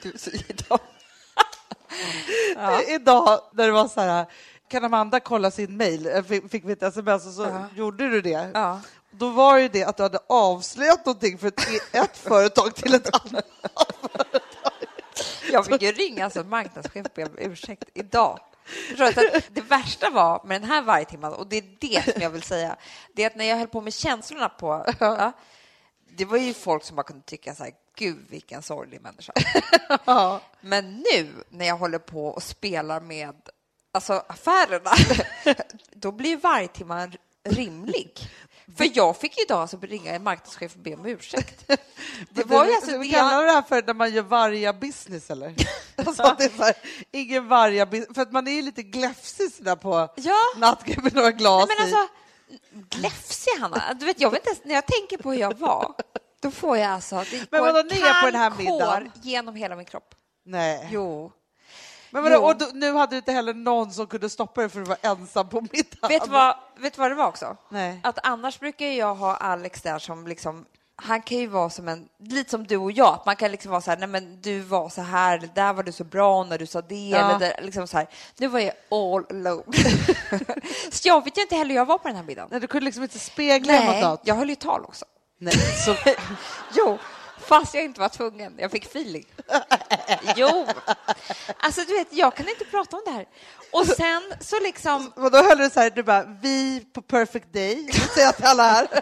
[0.01, 0.77] Du säger dem.
[2.87, 4.25] idag där det var så här,
[4.67, 6.23] kan Amanda kolla sin mejl?
[6.27, 7.65] Fick, fick vi ett sms och så Ja.
[7.75, 8.51] gjorde du det.
[8.53, 8.81] Ja.
[9.11, 11.47] Då var ju det att du hade avslöjat någonting för
[11.91, 13.45] ett, företag till ett annat
[14.01, 14.41] företag.
[15.51, 18.39] Jag fick ju ringa alltså marknadschef och be om ursäkt idag.
[19.49, 22.75] Det värsta var med den här vargtimman, och det är det som jag vill säga,
[23.13, 24.85] det är att när jag höll på med känslorna på...
[24.99, 25.31] Ja,
[26.17, 29.33] det var ju folk som bara kunde tycka så här, gud vilken sorglig människa.
[30.05, 30.41] Ja.
[30.61, 33.35] Men nu när jag håller på och spelar med
[33.91, 34.91] alltså, affärerna,
[35.91, 38.29] då blir vargtimman rimlig.
[38.77, 41.65] För jag fick idag alltså ringa en marknadschef och be om ursäkt.
[42.29, 45.29] Det var ju alltså det kallar jag, det här för när man gör varja business,
[45.31, 45.55] eller?
[46.05, 46.73] Alltså, det är här,
[47.11, 48.15] ingen varja business.
[48.15, 50.37] För att man är ju lite gläfsig sådär på Ja.
[50.57, 52.13] nattklubben med några glas Nej, men alltså,
[52.99, 53.93] gläfsig, Hanna.
[53.93, 55.93] Du vet, jag vet inte ens, när jag tänker på hur jag var,
[56.41, 57.15] då får jag alltså...
[57.31, 60.15] Det Men går en kall genom hela min kropp.
[60.45, 60.87] Nej.
[60.91, 61.31] Jo.
[62.11, 64.79] Men vadå, och då, nu hade du inte heller någon som kunde stoppa dig för
[64.81, 66.09] att du var ensam på middagen.
[66.09, 67.57] Vet du vad, vet vad det var också?
[67.69, 67.99] Nej.
[68.03, 70.65] Att annars brukar jag ha Alex där som liksom
[71.03, 73.71] han kan ju vara som en, lite som du och jag, att man kan liksom
[73.71, 76.43] vara så här, nej men du var så här, eller där var du så bra
[76.43, 77.17] när du sa det, Ja.
[77.17, 78.07] eller där, liksom så här.
[78.37, 79.63] Nu var jag all alone.
[80.91, 82.47] så jag vet ju inte heller hur jag var på den här middagen.
[82.51, 84.21] Nej, du kunde liksom inte spegla Nej, något.
[84.23, 85.05] jag höll ju tal också.
[85.37, 85.53] Nej,
[85.85, 85.95] så,
[86.77, 86.97] Jo,
[87.41, 88.55] fast jag inte var tvungen.
[88.57, 89.25] Jag fick feeling.
[90.35, 90.67] Jo.
[91.57, 93.25] Alltså, du vet, jag kan inte prata om det här.
[93.71, 97.53] Och sen så liksom, och då höll du så här, du bara, vi på perfect
[97.53, 98.87] day, säger till alla här.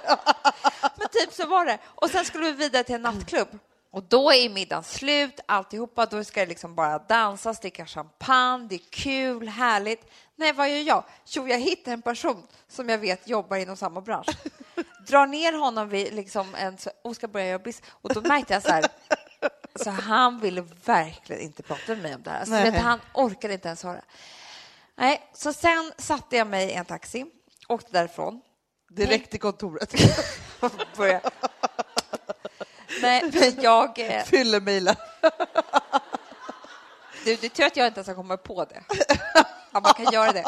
[0.97, 1.77] men typ så var det.
[1.85, 3.59] Och sen skulle vi vidare till en nattklubb.
[3.91, 6.05] Och då är middagen slut, alltihopa.
[6.05, 10.11] Då ska det liksom bara dansas, dricka champagne, det är kul, härligt.
[10.35, 11.03] Nej, vad gör jag?
[11.25, 14.27] Jo, jag hittar en person som jag vet jobbar inom samma bransch.
[15.09, 17.91] Drar ner honom vid liksom en, så- ska börja göra business.
[18.01, 18.85] Och då märkte jag så här,
[19.75, 22.39] så han ville verkligen inte prata med mig om det här.
[22.39, 24.01] Alltså, vet, han orkade inte ens höra.
[24.95, 27.25] Nej, så sen satte jag mig i en taxi,
[27.67, 28.41] åkte därifrån.
[28.89, 29.93] Direkt till kontoret.
[33.01, 33.99] Nej, men jag...
[33.99, 34.95] eh, Fyller mejlen.
[37.25, 38.83] Du, det är tur att jag inte ens har kommit på det.
[39.71, 40.43] Att man kan göra det.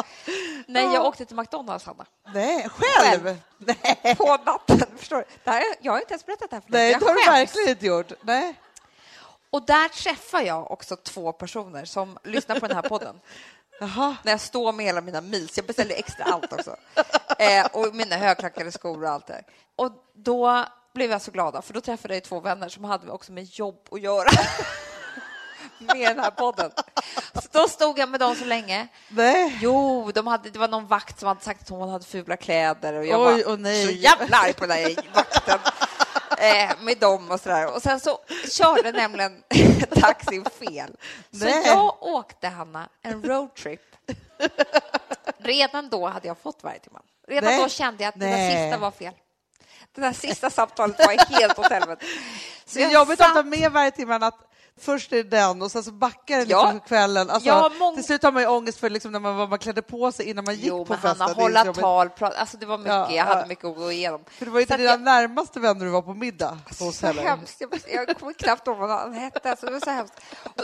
[0.68, 2.06] Nej, jag åkte till McDonalds, Hanna.
[2.34, 3.24] Nej, själv?
[3.24, 3.38] Själv.
[3.58, 4.82] Nej, På natten.
[4.98, 5.24] Förstår du?
[5.44, 6.82] Det här, jag har inte ens berättat det här för dig.
[6.82, 8.12] Nej det har du verkligen inte gjort.
[8.22, 8.56] Nej.
[9.50, 13.20] Och där träffar jag också två personer som lyssnar på den här podden.
[13.80, 14.16] Jaha.
[14.24, 15.58] När jag står med hela mina mils.
[15.58, 16.76] Jag beställer extra allt också.
[17.40, 19.44] Eh, och mina högklackade skor och allt det.
[19.76, 23.32] Och då blev jag så glada, för då träffade jag två vänner som hade också
[23.32, 24.30] med jobb att göra.
[25.82, 26.72] Med den här podden.
[27.34, 28.88] Så då stod jag med dem så länge.
[29.08, 29.58] Nej.
[29.62, 32.94] Jo, de hade, det var någon vakt som hade sagt att hon hade fula kläder
[32.94, 33.86] och jag Oj, åh nej.
[33.86, 35.60] så jävla arg på den där vakten
[36.38, 37.76] eh, med dem och sådär.
[37.76, 38.20] Och sen så
[38.52, 39.44] körde nämligen
[40.02, 40.96] taxin fel.
[41.32, 41.64] Så Nej.
[41.66, 43.82] jag åkte, Hanna, en roadtrip.
[45.38, 47.00] Redan då hade jag fått varje timme.
[47.28, 47.64] Redan Nej.
[47.64, 48.64] då kände jag att det där Nej.
[48.70, 49.14] sista var fel.
[49.96, 52.06] Det där sista samtalet var helt åt helvete.
[52.66, 55.62] Så Det är jag jobbigt att ta med varje timme att först är det den
[55.62, 56.62] och sen så backar det Ja.
[56.64, 57.30] liksom för kvällen.
[57.30, 59.60] Alltså, Ja, mång- Till slut har man ju ångest för liksom när man, vad man
[59.60, 61.22] klädde på sig innan man gick Jo, på men festen.
[61.22, 63.66] Hanna, Det är så hålla tal, prata, alltså det var mycket, Ja, jag hade mycket
[63.66, 64.24] att gå igenom.
[64.28, 67.08] För det var ju inte dina jag- närmaste vänner du var på middag hos Så
[67.08, 67.24] heller.
[67.24, 67.62] hemskt.
[67.62, 69.50] Jag, jag kommer knappt ihåg vad han hette.
[69.50, 70.14] Alltså, det var så hemskt.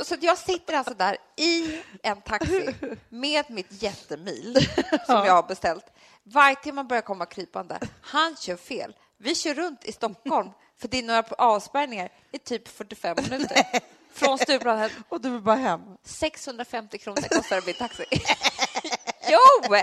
[0.03, 2.75] Så jag sitter alltså där i en taxi
[3.09, 4.57] med mitt jättemil
[5.05, 5.85] som jag har beställt.
[6.23, 7.79] Varje timme börjar komma krypande.
[8.01, 8.95] Han kör fel.
[9.19, 10.49] Vi kör runt i Stockholm,
[10.81, 13.65] för det är några avspärrningar, i typ 45 minuter.
[14.17, 14.89] Från Stureplan.
[15.10, 15.82] Och du vill bara hem.
[16.03, 18.06] 650 kronor kostar det min taxi.
[19.30, 19.75] jo!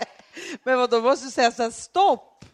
[0.62, 2.44] Men vad då måste du säga så här, stopp!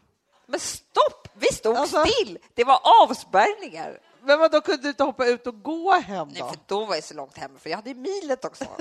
[0.47, 1.29] Men stopp!
[1.35, 2.39] Vi stod Alltså- still.
[2.55, 4.01] Det var avspärrningar.
[4.23, 6.49] Men vad då kunde du inte hoppa ut och gå hem Nej, då?
[6.49, 8.65] för då var jag så långt hemma, för jag hade milet också.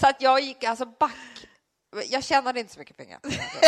[0.00, 1.46] så att jag gick alltså back.
[2.08, 3.20] Jag tjänade inte så mycket pengar.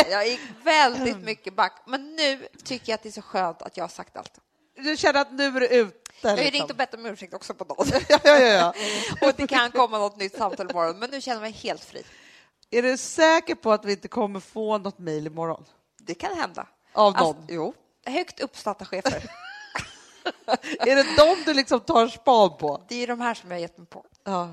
[0.09, 1.81] Jag gick väldigt mycket back.
[1.85, 4.39] Men nu tycker jag att det är så skönt att jag har sagt allt.
[4.83, 5.97] Du känner att nu är du ute?
[6.21, 6.51] Jag har liksom.
[6.59, 7.87] ringt och bett om ursäkt också på dagen.
[8.09, 8.73] Ja, ja, ja,
[9.27, 12.03] och det kan komma något nytt samtal imorgon, men nu känner jag mig helt fri.
[12.71, 15.65] Är du säker på att vi inte kommer få något mejl imorgon?
[15.99, 16.67] Det kan hända.
[16.93, 17.45] Av Alltså, någon?
[17.49, 17.73] jo.
[18.05, 19.23] Högt uppsatta chefer.
[20.79, 22.81] Är det dem du liksom tar span på?
[22.87, 24.05] Det är de här som jag har gett mig på.
[24.23, 24.49] Ja.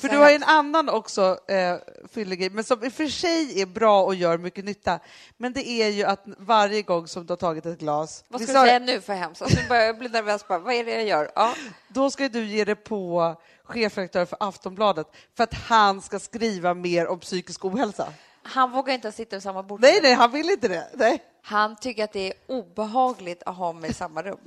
[0.00, 1.76] För du har ju en annan också eh,
[2.12, 5.00] fyllig grej, men som i och för sig är bra och gör mycket nytta.
[5.36, 8.52] Men det är ju att varje gång som du har tagit ett glas, Vad ska
[8.52, 9.42] du säga nu för hemskt?
[9.42, 10.48] Alltså, nu börjar jag bli nervös.
[10.48, 11.30] Bara, vad är det jag gör?
[11.34, 11.54] Ja.
[11.88, 17.06] då ska du ge det på chefredaktör för Aftonbladet för att han ska skriva mer
[17.06, 18.12] om psykisk ohälsa.
[18.42, 19.80] Han vågar inte sitta vid samma bord.
[19.80, 20.88] Nej, nej, han vill inte det.
[20.94, 21.22] Nej.
[21.48, 24.38] Han tycker att det är obehagligt att ha mig i samma rum.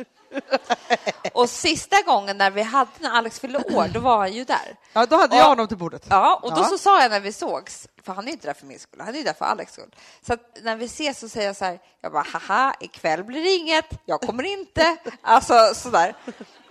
[1.34, 4.76] Och sista gången när vi hade när Alex fyllde år, då var han ju där.
[4.94, 5.42] Ja, då hade Ja.
[5.42, 6.06] jag honom till bordet.
[6.10, 6.66] Ja, och då Ja.
[6.66, 9.00] så sa jag när vi sågs, För han är ju inte där för min skull,
[9.02, 9.96] han är ju där för Alex skull.
[10.28, 13.50] Så när vi ses så säger jag så här, jag bara haha, ikväll blir det
[13.56, 14.98] inget, jag kommer inte.
[15.22, 16.16] Alltså sådär.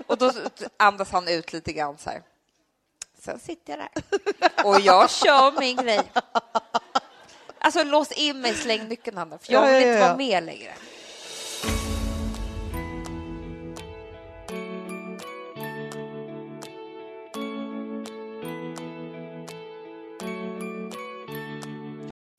[0.06, 0.32] Och då
[0.76, 2.22] andas han ut lite grann så här.
[3.24, 6.00] Sen sitter jag där och jag kör min grej.
[7.62, 10.06] Alltså lås in mig, släng nyckeln Hanna, för jag Ja, vill ja, inte ja.
[10.06, 10.72] vara med längre.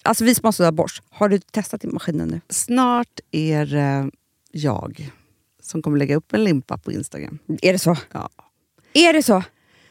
[0.04, 1.02] Alltså vi sponsrar av Bosch.
[1.10, 2.42] Har du testat i maskinen nu?
[2.50, 4.10] Snart är det
[4.52, 5.12] jag
[5.62, 7.40] som kommer lägga upp en limpa på Instagram.
[7.62, 7.98] Är det så?
[8.12, 8.30] Ja.
[8.94, 9.44] Är det så?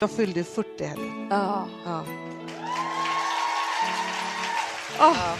[0.00, 1.26] Jag fyllde ju 40 i helgen.
[1.30, 1.68] Ja.
[1.84, 2.04] Ja.
[5.00, 5.34] Åh.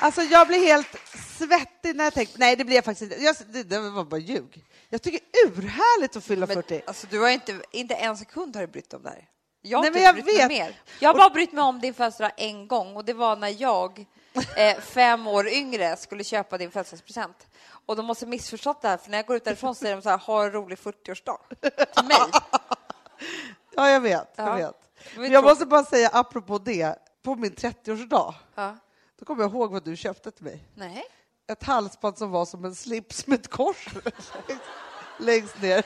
[0.00, 0.96] Alltså jag blir helt
[1.38, 2.38] svettig när jag tänker...
[2.38, 3.24] Nej, det blir jag faktiskt inte.
[3.24, 4.64] Jag, det, det var bara ljug.
[4.88, 6.80] Jag tycker urhärligt att fylla 40.
[6.86, 9.24] Alltså, du har inte, inte en sekund har du brytt om det här.
[9.62, 10.48] Jag har Nej, inte men jag brytt mig vet.
[10.48, 10.80] mer.
[11.00, 14.06] Jag har bara brytt mig om din födelsedag en gång och det var när jag,
[14.56, 17.46] eh, fem år yngre, skulle köpa din födelsedagspresent.
[17.88, 20.08] Och de måste missförstått det här, för när jag går ut därifrån säger de så
[20.08, 21.38] här, ha en rolig 40-årsdag.
[21.96, 22.16] Till mig.
[23.76, 24.28] Ja, jag vet.
[24.36, 24.48] Ja.
[24.60, 24.90] Jag, vet.
[25.16, 26.98] Men jag måste bara säga apropå det.
[27.22, 28.76] På min 30-årsdag, Ja.
[29.18, 30.64] då kommer jag ihåg vad du köpte till mig.
[30.74, 31.04] Nej.
[31.52, 33.88] Ett halsband som var som en slips med ett kors
[35.18, 35.84] längst ner.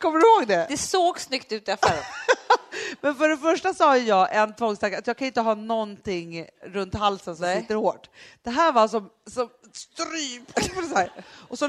[0.00, 0.66] Kommer du ihåg det?
[0.68, 2.04] Det såg snyggt ut i affären.
[3.00, 6.94] Men för det första ju jag en tvångstanke att jag kan inte ha någonting runt
[6.94, 7.60] halsen som Nej.
[7.60, 8.10] sitter hårt.
[8.42, 10.42] Det här var som, som stryp
[10.90, 11.10] så här.
[11.48, 11.66] och så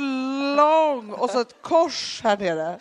[0.56, 2.80] lång och så ett kors här nere.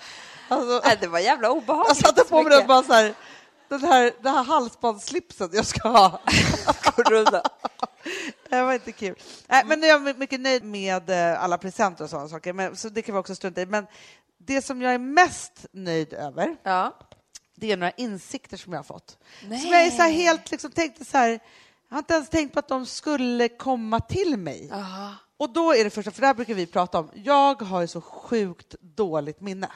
[0.48, 1.88] Alltså, Nej, det var jävla obehagligt.
[1.88, 3.14] jag satte på mig den bara så här,
[3.68, 6.20] den här, den här halsbandsslipsen jag ska ha.
[8.50, 9.14] Det var inte kul.
[9.46, 12.88] Nej, men jag är mycket nöjd med eh, alla presenter och sådana saker, men, så
[12.88, 13.66] det kan vi också strunta i.
[13.66, 13.86] Men
[14.38, 16.96] det som jag är mest nöjd över, Ja.
[17.56, 19.18] Det är några insikter som jag har fått.
[19.48, 19.60] Nej.
[19.60, 21.30] Som jag är så helt liksom tänkte så här,
[21.88, 24.70] jag har inte ens tänkt på att de skulle komma till mig.
[24.72, 25.14] Aha.
[25.36, 27.86] Och då är det första, för det här brukar vi prata om, jag har ju
[27.86, 29.68] så sjukt dåligt minne.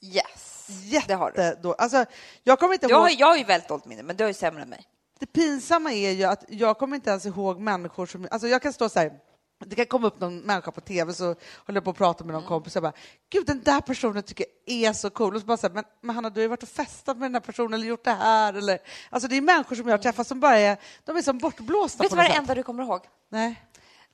[0.00, 0.66] Yes,
[1.06, 1.42] det har du.
[1.42, 1.80] Jättedåligt.
[1.80, 2.04] Alltså,
[2.42, 4.34] jag kommer inte Jag har, jag har ju väldigt dåligt minne, men du har ju
[4.34, 4.84] sämre än mig.
[5.18, 8.72] det pinsamma är ju att jag kommer inte ens ihåg människor som, alltså jag kan
[8.72, 9.12] stå så här,
[9.58, 11.36] det kan komma upp någon människa på tv så håller
[11.74, 12.48] jag på att prata med någon Mm.
[12.48, 12.92] kompis och bara,
[13.30, 15.34] gud den där personen tycker jag är så cool.
[15.34, 17.24] Och så bara så här, men, men Hanna du har ju varit och festat med
[17.30, 18.78] den här personen eller gjort det här eller,
[19.10, 22.02] alltså det är människor som jag har träffat som bara är, de är som bortblåsta
[22.02, 23.00] Vet du vad det enda du kommer ihåg?
[23.28, 23.62] Nej.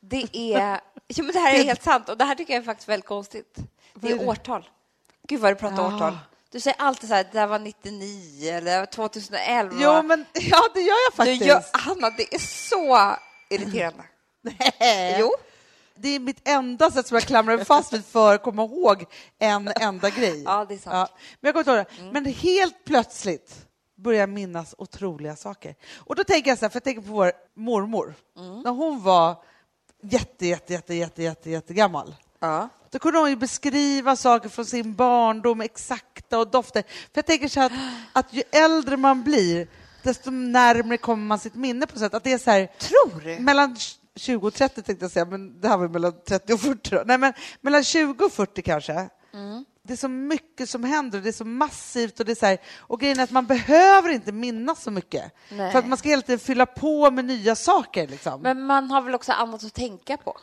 [0.00, 0.80] Det är...
[1.06, 3.08] Ja, men det här är helt sant och det här tycker jag är faktiskt väldigt
[3.08, 3.56] konstigt.
[3.94, 4.26] Det är är det?
[4.26, 4.68] årtal.
[5.28, 5.94] Gud vad du pratar Ja.
[5.96, 6.18] årtal.
[6.50, 9.74] Du säger alltid så här, det där var 99 eller 2011.
[9.78, 11.44] Jo men ja det gör jag du faktiskt.
[11.44, 13.16] gör, Hanna, det är så
[13.50, 14.02] irriterande.
[14.42, 15.16] Nej.
[15.20, 15.30] Jo.
[15.94, 19.04] Det är mitt enda sätt som jag klamrar mig fast vid för att komma ihåg
[19.38, 20.42] en enda grej.
[20.42, 21.10] Ja, det är sant.
[21.40, 22.12] Men jag kommer inte ihåg det.
[22.12, 23.66] Men helt plötsligt
[23.96, 25.74] börjar jag minnas otroliga saker.
[25.96, 28.14] Och då tänker jag så här, för jag tänker på vår mormor.
[28.64, 29.36] När hon var
[30.02, 32.14] jätte, jätte, jätte, jätte, jätte, jätte gammal.
[32.40, 32.68] Ja.
[32.90, 36.82] Då kunde hon ju beskriva saker från sin barndom exakta och dofter.
[36.82, 37.66] För jag tänker så här
[38.12, 39.68] att, att ju äldre man blir,
[40.02, 42.14] desto närmare kommer man sitt minne på sätt.
[42.14, 43.38] Att det är så här, Tror du?
[43.40, 43.76] mellan
[44.16, 47.02] 20 och 30 tänkte jag säga, men det här var mellan 30 och 40 då.
[47.06, 49.08] Nej, men mellan 20 och 40 kanske.
[49.84, 52.46] Det är så mycket som händer och det är så massivt och det är så
[52.46, 55.32] här, och grejen är att man behöver inte minnas så mycket.
[55.50, 55.72] Nej.
[55.72, 58.42] För att man ska hela tiden fylla på med nya saker liksom.
[58.42, 60.38] Men man har väl också annat att tänka på?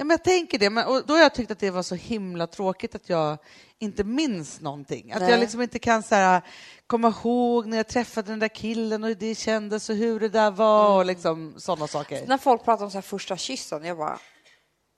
[0.00, 1.94] Ja, men jag tänker det, men och då har jag tyckt att det var så
[1.94, 3.38] himla tråkigt att jag
[3.78, 5.12] inte minns någonting.
[5.12, 5.30] Att Nej.
[5.30, 6.42] jag liksom inte kan så här,
[6.86, 10.28] komma ihåg när jag träffade den där killen och hur det kändes och hur det
[10.28, 12.26] där var och liksom sådana saker.
[12.26, 14.18] När folk pratar om så här första kyssen, jag bara...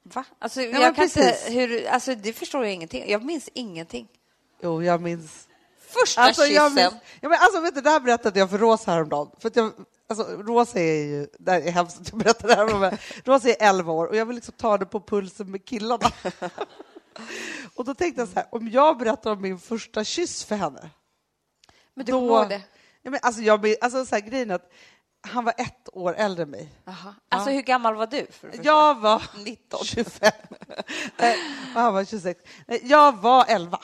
[0.02, 0.24] Va?
[0.38, 3.10] Alltså, men jag kan inte, hur, alltså, det förstår jag ingenting.
[3.10, 4.08] Jag minns ingenting.
[4.62, 5.48] Jo, jag minns.
[5.80, 6.54] Första Alltså, kyssen.
[6.54, 9.30] jag minns ja, men alltså, vet du, det här berättade jag för Rosa häromdagen.
[9.38, 9.72] För jag,
[10.10, 13.48] alltså, Rosa är ju, det här är hemskt att jag berättar det här, men Rosa
[13.48, 16.10] är 11 år och jag vill liksom ta det på pulsen med killarna.
[17.74, 20.90] och då tänkte jag så här, om jag berättar om min första kyss för henne,
[21.94, 22.62] Men du då- det?
[23.02, 24.70] Ja, men alltså, jag, alltså, så här, grejen är att
[25.28, 26.72] han var ett år äldre än mig.
[26.86, 27.14] Aha.
[27.28, 28.26] Alltså, hur gammal var du?
[28.62, 29.80] Jag var 19.
[29.84, 30.32] 25
[31.18, 31.36] Nej,
[31.74, 32.40] och han var 26.
[32.66, 33.78] Nej, Jag var 11.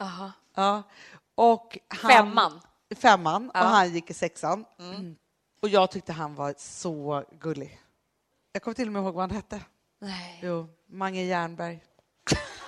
[0.00, 0.32] Aha.
[0.56, 0.82] Ja.
[1.34, 2.60] Och han, Femman.
[2.96, 3.60] Femman, Ja.
[3.60, 4.64] och han gick i sexan.
[4.78, 5.16] Mm.
[5.64, 7.80] Och jag tyckte han var så gullig.
[8.52, 9.60] Jag kommer till och med ihåg vad han hette.
[10.00, 10.40] Nej.
[10.42, 11.84] Jo, Mange Jernberg.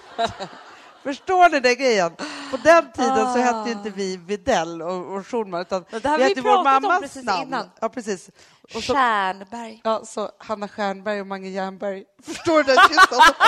[1.03, 2.13] Förstår ni den grejen?
[2.51, 6.25] På den tiden så hette inte vi Videll och, och Schulman, utan det har vi
[6.25, 7.43] hette vår mammas precis namn.
[7.43, 7.71] innan.
[7.81, 8.31] Ja, precis.
[8.75, 9.81] Och så, Stjärnberg.
[9.85, 12.05] ja, så Hanna Stjernberg och Mange Jernberg.
[12.23, 13.35] Förstår du den tystnaden?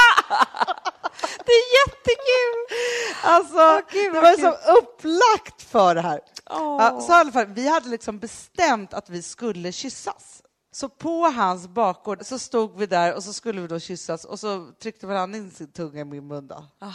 [1.46, 2.78] Det är jättekul!
[3.22, 4.44] Alltså, gud, det var kul.
[4.44, 6.20] så upplagt för det här.
[6.50, 6.76] Åh.
[6.80, 10.42] Ja, så i alla fall, vi hade liksom bestämt att vi skulle kyssas.
[10.70, 14.40] Så på hans bakgård så stod vi där och så skulle vi då kyssas och
[14.40, 16.46] så tryckte han in sin tunga i min mun.
[16.46, 16.54] Då.
[16.54, 16.86] Och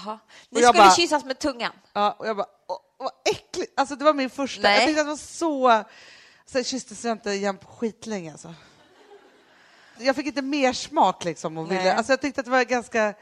[0.50, 1.72] Ni skulle bara- kyssas med tungan.
[1.94, 3.74] Ja, och jag bara, åh, vad äckligt.
[3.80, 4.62] Alltså det var min första.
[4.62, 4.78] Nej.
[4.80, 5.84] Jag tyckte att det var så...
[6.46, 8.54] Sen kysstes jag inte igen på skitlänge alltså.
[9.98, 11.58] Jag fick inte mer smak liksom.
[11.58, 13.14] Och ville, alltså jag tyckte att det var ganska...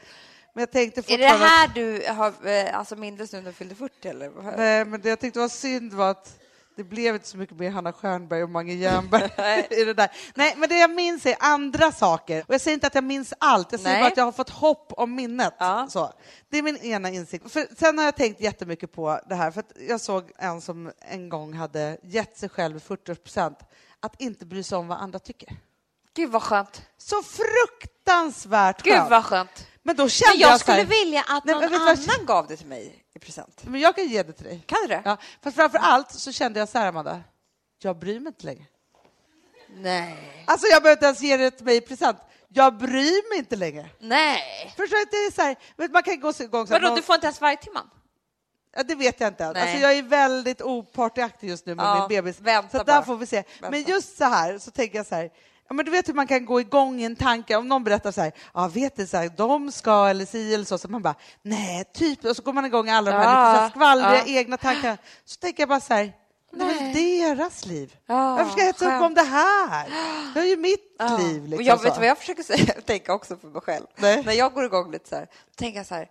[0.54, 1.46] Men jag tänkte Är det fortfarande...
[1.46, 4.56] här du har eh, alltså mindes nu när du fyllde 40 eller?
[4.56, 6.38] Nej, men det jag tyckte var synd var att
[6.76, 10.10] det blev inte så mycket mer Hanna Stjernberg och Mange Jernberg i det där.
[10.34, 12.44] Nej, men det jag minns är andra saker.
[12.48, 14.02] Och jag säger inte att jag minns allt, jag säger Nej.
[14.02, 15.54] bara att jag har fått hopp om minnet.
[15.58, 15.86] Ja.
[15.90, 16.12] Så.
[16.48, 17.52] Det är min ena insikt.
[17.52, 21.28] För sen har jag tänkt jättemycket på det här, för jag såg en som en
[21.28, 23.58] gång hade gett sig själv 40 procent
[24.00, 25.56] att inte bry sig om vad andra tycker.
[26.14, 26.82] Gud vad skönt.
[26.98, 29.10] Så fruktansvärt Gud skönt.
[29.10, 29.66] vad skönt.
[29.82, 32.46] Men då kände Men jag här, skulle vilja att Nej, någon men vet annan gav
[32.46, 33.62] det till mig i present.
[33.64, 34.62] Men jag kan ge det till dig.
[34.66, 35.02] Kan du det?
[35.04, 37.20] Ja, fast framför allt så kände jag så här, Amanda,
[37.82, 38.64] jag bryr mig inte längre.
[39.76, 40.44] Nej.
[40.46, 42.18] Alltså jag behöver inte ens ge det till mig i present.
[42.48, 43.88] Jag bryr mig inte längre.
[43.98, 44.74] Nej.
[44.76, 45.04] Förstår du?
[45.10, 47.14] Det är så här, man kan gå så igång så här, Vadå, någon- du får
[47.14, 47.90] inte ens varje timman?
[48.76, 49.56] ja, det vet jag inte än.
[49.56, 52.40] Alltså jag är väldigt opartyaktig just nu med Ja, min bebis.
[52.40, 52.96] vänta så att bara.
[52.96, 53.44] där får vi se.
[53.60, 53.90] Men Vänta.
[53.90, 55.30] just så här så tänker jag så här,
[55.72, 58.12] ja, men du vet hur man kan gå igång i en tanke om någon berättar
[58.12, 61.02] så här, ja vet du, så här, de ska eller si eller så, så man
[61.02, 63.70] bara, nej, typ, och så går man igång i alla de här Ja, lite så
[63.70, 64.38] skvallriga ja.
[64.40, 64.96] egna tankarna.
[65.24, 66.12] Så tänker jag bara så här,
[66.52, 67.96] det är väl deras liv.
[68.06, 69.88] Ja, Varför ska jag hetsa upp om det här?
[70.34, 71.16] Det är ju mitt Ja.
[71.16, 71.42] liv.
[71.42, 71.84] Liksom, och jag så.
[71.84, 73.86] vet vad jag försöker säga, tänka också för mig själv.
[73.96, 74.22] Nej.
[74.24, 76.08] När jag går igång lite så här, tänker jag så här,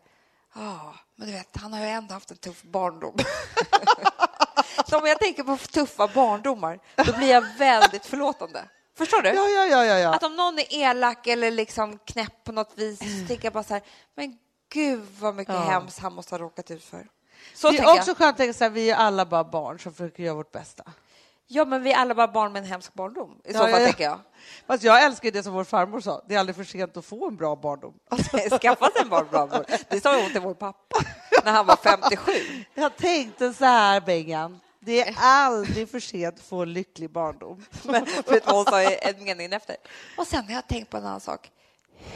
[0.56, 3.18] ja, men du vet, han har ju ändå haft en tuff barndom.
[4.90, 8.64] så om jag tänker på tuffa barndomar, då blir jag väldigt förlåtande.
[9.02, 9.30] Förstår du?
[9.30, 10.14] Ja, ja, ja, ja, ja.
[10.14, 13.64] Att om någon är elak eller liksom knäpp på något vis, så tänker jag bara
[13.64, 13.84] så här,
[14.16, 14.38] men
[14.74, 15.60] gud vad mycket Ja.
[15.62, 17.08] hemskt han måste ha råkat ut för.
[17.54, 18.18] Så det är också jag.
[18.18, 20.84] skönt att tänka så här, vi är alla bara barn som försöker göra vårt bästa.
[21.48, 23.42] Ja, men vi är alla bara barn med en hemsk barndom.
[23.44, 23.86] I så fall ja, ja.
[23.86, 24.20] tänker jag.
[24.68, 27.06] Fast jag älskar ju det som vår farmor sa, det är aldrig för sent att
[27.06, 27.94] få en bra barndom.
[28.62, 29.64] Skaffa sig en bra barn.
[29.90, 30.96] Det sa hon till vår pappa
[31.46, 32.32] när han var 57.
[32.74, 37.66] Jag tänkte så här, Bengan, det är aldrig för sent att få en lycklig barndom.
[37.84, 39.76] Men vet hon sa i en mening efter?
[40.18, 41.52] Och sen har jag tänkt på en annan sak.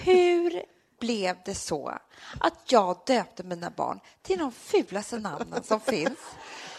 [0.03, 0.63] Hur
[0.99, 1.97] blev det så
[2.39, 6.19] att jag döpte mina barn till de fulaste namnen som finns?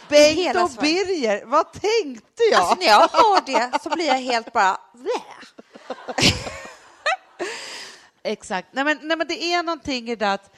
[0.09, 0.70] Bengt och.
[0.80, 2.61] Birger, vad tänkte jag?
[2.61, 4.80] Alltså när jag hör det så blir jag helt bara...
[4.95, 5.22] Blä.
[8.27, 8.68] Exakt.
[8.72, 10.51] Nej men, nej, men det är någonting i det att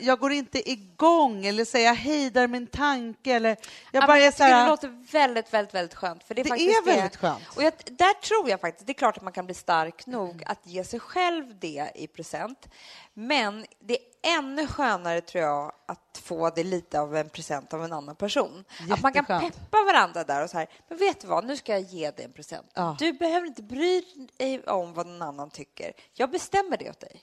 [0.00, 3.48] jag går inte igång eller säger jag hejdar min tanke eller
[3.92, 6.24] jag Ja, bara jag tycker det här, låter väldigt, väldigt, väldigt skönt.
[6.24, 7.42] För det är, Det faktiskt är väldigt skönt.
[7.56, 10.42] Och jag, där tror jag faktiskt, det är klart att man kan bli stark nog
[10.46, 12.68] att ge sig själv det i present.
[13.14, 17.84] Men det är ännu skönare, tror jag, att få det lite av en present av
[17.84, 18.64] en annan person.
[18.90, 21.72] Att man kan peppa varandra där och så här, men vet du vad, nu ska
[21.72, 22.66] jag ge dig en present.
[22.74, 22.96] Ja.
[22.98, 24.04] Du behöver inte bry
[24.36, 25.92] dig om vad någon annan tycker.
[26.12, 27.22] Jag bestämmer det åt dig.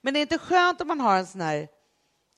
[0.00, 1.68] Men det är inte skönt om man har en sån här,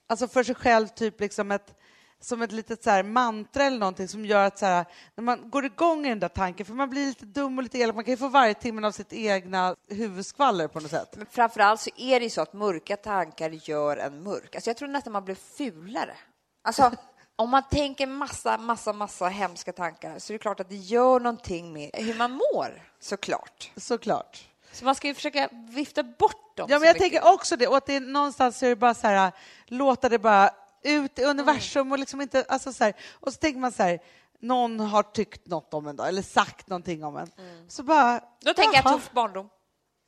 [0.07, 1.74] alltså för sig själv, typ liksom ett,
[2.21, 5.51] som ett litet så här mantra eller någonting som gör att så här, när man
[5.51, 8.05] går igång i den där tanken, för man blir lite dum och lite elak, man
[8.05, 11.14] kan ju få varje timme av sitt egna huvudskvaller på något sätt.
[11.17, 14.55] Men framför allt så är det ju så att mörka tankar gör en mörk.
[14.55, 16.17] Alltså jag tror nästan man blir fulare.
[16.64, 16.93] Alltså,
[17.37, 21.21] om man tänker massa, massa, massa hemska tankar så är det klart att det gör
[21.21, 23.71] någonting med hur man mår, såklart.
[23.77, 24.49] Såklart.
[24.73, 27.12] Så man ska ju försöka vifta bort dem Ja, men jag mycket.
[27.12, 29.33] tänker också det, och att det är, någonstans så är det bara så här,
[29.67, 30.51] låta det bara
[30.87, 34.01] ut i universum och liksom inte, alltså så här, och så tänker man så här,
[34.41, 37.30] någon har tyckt något om en dag eller sagt någonting om en.
[37.68, 38.93] Så bara, Då tänker jag jaha.
[38.95, 39.49] tuff barndom.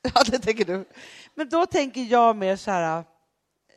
[0.14, 0.88] Ja, det tänker du.
[1.34, 3.04] Men då tänker jag mer så här,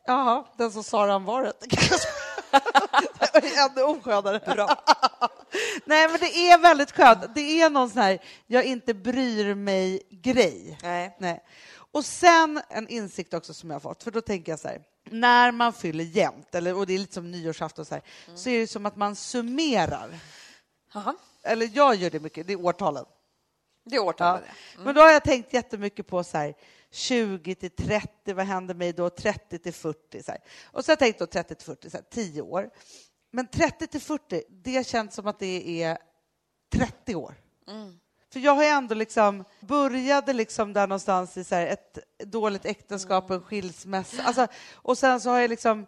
[0.06, 1.52] jaha, den som sa var det.
[3.58, 4.38] ännu oskönare.
[4.54, 4.68] Bra.
[5.84, 7.34] Nej, men det är väldigt skönt.
[7.34, 10.78] Det är någon sån här, jag inte bryr mig-grej.
[10.82, 11.16] Nej.
[11.18, 11.42] Nej.
[11.92, 14.82] Och sen en insikt också som jag har fått, för då tänker jag så här,
[15.04, 18.02] när man fyller jämnt, eller, och det är lite som nyårsafton, så, här,
[18.34, 20.18] så är det som att man summerar.
[20.94, 21.14] Jaha.
[21.42, 23.04] Eller jag gör det mycket, det är årtalen.
[23.84, 24.46] Det är årtal Ja.
[24.76, 24.82] det.
[24.84, 26.54] Men då har jag tänkt jättemycket på så här,
[26.90, 29.10] 20 till 30, vad händer mig då?
[29.10, 30.22] 30 till 40.
[30.22, 30.40] Så här.
[30.64, 32.70] Och så har jag tänkt då 30 till 40, så här, 10 år.
[33.30, 35.98] Men 30 till 40, det känns som att det är
[36.72, 37.34] 30 år.
[37.68, 37.98] Mm.
[38.32, 43.30] För jag har ju ändå liksom, började liksom där någonstans i så ett dåligt äktenskap
[43.30, 44.22] och en skilsmässa.
[44.22, 45.86] Alltså, och sen så har jag liksom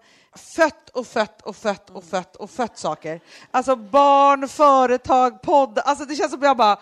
[0.57, 3.21] fött och fött och fött och fött och fött saker.
[3.51, 5.79] Alltså barn, företag, podd.
[5.79, 6.79] Alltså det känns som jag bara...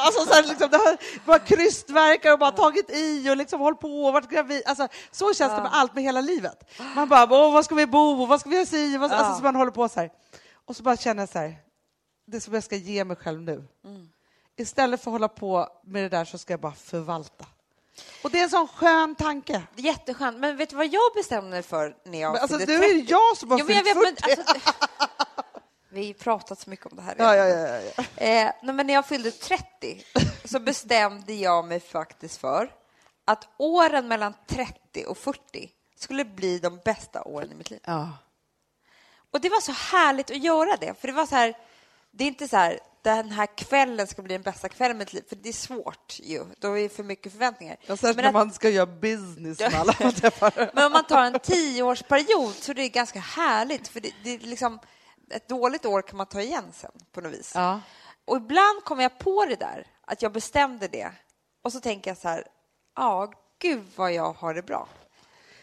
[0.00, 0.96] Alltså så här, liksom, det har
[1.26, 4.62] bara krystverkar och bara tagit i och liksom hållit på och varit gravid.
[4.66, 6.70] Alltså, så känns det med allt med hela livet.
[6.94, 8.26] Man bara, Åh, var ska vi bo?
[8.26, 8.96] Vad ska vi?
[8.96, 10.10] Vad, alltså, så man håller på så här.
[10.64, 11.56] Och så bara känner jag så här,
[12.26, 13.64] det som jag ska ge mig själv nu.
[14.56, 17.46] Istället för att hålla på med det där så ska jag bara förvalta.
[18.24, 19.62] Och det är en sån skön tanke.
[19.76, 20.38] Jätteskönt.
[20.38, 22.94] Men vet du vad jag bestämde mig för när jag Men alltså, nu är 30?
[22.94, 24.22] det jag som har Jo, fyllt vet, 40.
[24.26, 24.72] men, alltså,
[25.88, 27.14] Vi har pratat så mycket om det här.
[27.18, 27.80] Ja, ja, ja,
[28.16, 28.24] ja.
[28.26, 30.04] Eh, men när jag fyllde 30
[30.44, 32.72] så bestämde jag mig faktiskt för
[33.24, 37.80] att åren mellan 30 och 40 skulle bli de bästa åren i mitt liv.
[37.84, 38.08] ja.
[39.30, 41.54] Och det var så härligt att göra det, för det var så här,
[42.10, 45.12] det är inte så här, den här kvällen ska bli den bästa kvällen i mitt
[45.12, 47.76] liv, för det är svårt ju, då är det för mycket förväntningar.
[47.86, 50.70] Ja, särskilt Men när att- man ska göra business med alla man träffar.
[50.74, 54.38] Men om man tar en tioårsperiod så är det ganska härligt, för det, det är
[54.38, 54.78] liksom,
[55.30, 57.52] ett dåligt år kan man ta igen sen på något vis.
[57.54, 57.80] Ja.
[58.24, 61.10] Och ibland kommer jag på det där, att jag bestämde det.
[61.64, 62.44] Och så tänker jag så här,
[62.96, 63.32] ja,
[63.62, 64.88] gud vad jag har det bra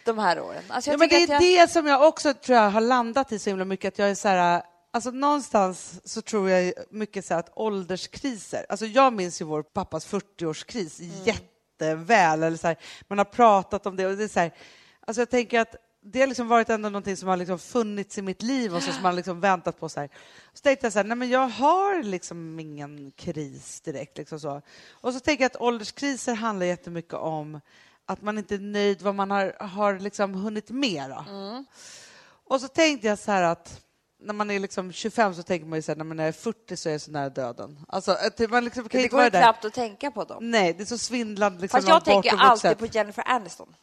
[0.06, 0.64] de här åren.
[0.68, 3.40] Alltså Ja, men det är jag, det som jag också tror jag har landat i
[3.40, 7.34] så himla mycket, att jag är så här, alltså någonstans så tror jag mycket så
[7.34, 11.24] att ålderskriser, alltså jag minns ju vår pappas 40-årskris Mm.
[11.24, 12.78] jätteväl, eller så här,
[13.08, 14.54] man har pratat om det och det är så här,
[15.08, 18.22] alltså jag tänker att det har liksom varit ändå någonting som har liksom funnits i
[18.22, 19.90] mitt liv och så som man har liksom väntat på.
[19.90, 20.10] Så, här.
[20.54, 24.18] så tänkte jag så här, nej men jag har liksom ingen kris direkt.
[24.18, 24.62] Liksom så.
[24.92, 27.62] Och så tänker jag att ålderskriser handlar jättemycket om
[28.06, 31.10] att man inte är nöjd vad man har, har liksom hunnit med.
[31.10, 31.26] Då.
[32.46, 33.82] Och så tänkte jag så här att
[34.20, 36.78] när man är liksom 25 så tänker man ju så här, när man är 40
[36.78, 37.80] så är jag så nära döden.
[37.88, 39.42] Alltså, att man liksom kan det inte går vara där.
[39.42, 40.52] knappt att tänka på dem.
[40.52, 41.62] Nej, det är så svindlande.
[41.62, 43.76] Liksom, Fast jag tänker alltid på Jennifer Aniston.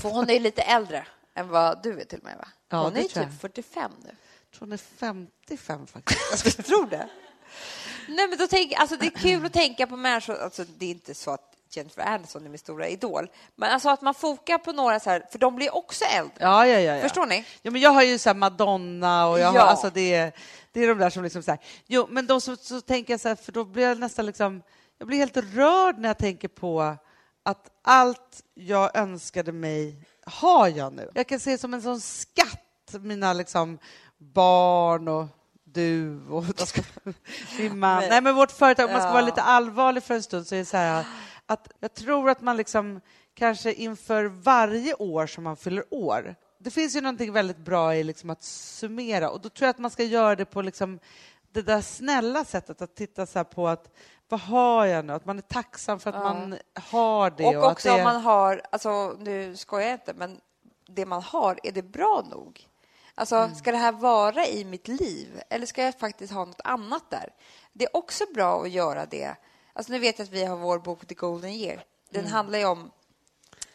[0.00, 2.48] För hon är ju lite äldre än vad du är till och med, va?
[2.68, 3.40] Ja, hon är ju typ jag.
[3.40, 4.08] 45 nu.
[4.08, 6.44] Jag tror hon är 55 faktiskt.
[6.58, 7.08] Jag tror det.
[8.08, 10.36] Nej, men då tänker, alltså, det är kul att tänka på människor.
[10.42, 14.02] Alltså, det är inte så att Jennifer Aniston är min stora idol, men alltså att
[14.02, 16.34] man fokar på några så här, för de blir också äldre.
[16.38, 17.02] Ja, ja, ja, ja.
[17.02, 17.44] Förstår ni?
[17.62, 19.62] Ja, men jag har ju så Madonna och jag har, Ja.
[19.62, 20.32] alltså det, är,
[20.72, 21.60] det är de där som liksom så här.
[21.86, 24.62] Jo, men då så, så tänker jag så här, för då blir jag nästan liksom,
[24.98, 26.96] jag blir helt rörd när jag tänker på
[27.42, 31.10] att allt jag önskade mig har jag nu.
[31.14, 33.78] Jag kan se det som en sån skatt, mina liksom
[34.18, 35.26] barn och
[35.64, 36.44] du och
[37.58, 38.02] min man.
[38.08, 40.58] Nej, men vårt företag, om man ska vara lite allvarlig för en stund så är
[40.58, 41.04] det så här
[41.46, 43.00] att jag tror att man liksom
[43.34, 48.04] kanske inför varje år som man fyller år det finns ju någonting väldigt bra i
[48.04, 50.98] liksom att summera och då tror jag att man ska göra det på liksom
[51.52, 53.90] det där snälla sättet att titta så på att
[54.28, 55.12] vad har jag nu?
[55.12, 57.44] Att man är tacksam för att man har det.
[57.44, 57.94] Och att också det...
[57.94, 60.40] om man har, alltså nu skojar jag inte, men
[60.86, 62.68] det man har, är det bra nog?
[63.14, 63.54] Alltså, Mm.
[63.54, 67.34] ska det här vara i mitt liv eller ska jag faktiskt ha något annat där?
[67.72, 69.36] Det är också bra att göra det.
[69.76, 71.84] Alltså nu vet jag att vi har vår bok The Golden Year.
[72.10, 72.32] Den Mm.
[72.32, 72.90] handlar ju om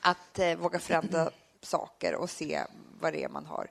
[0.01, 1.29] att eh, våga förändra
[1.61, 2.63] saker och se
[2.99, 3.67] vad det är man har.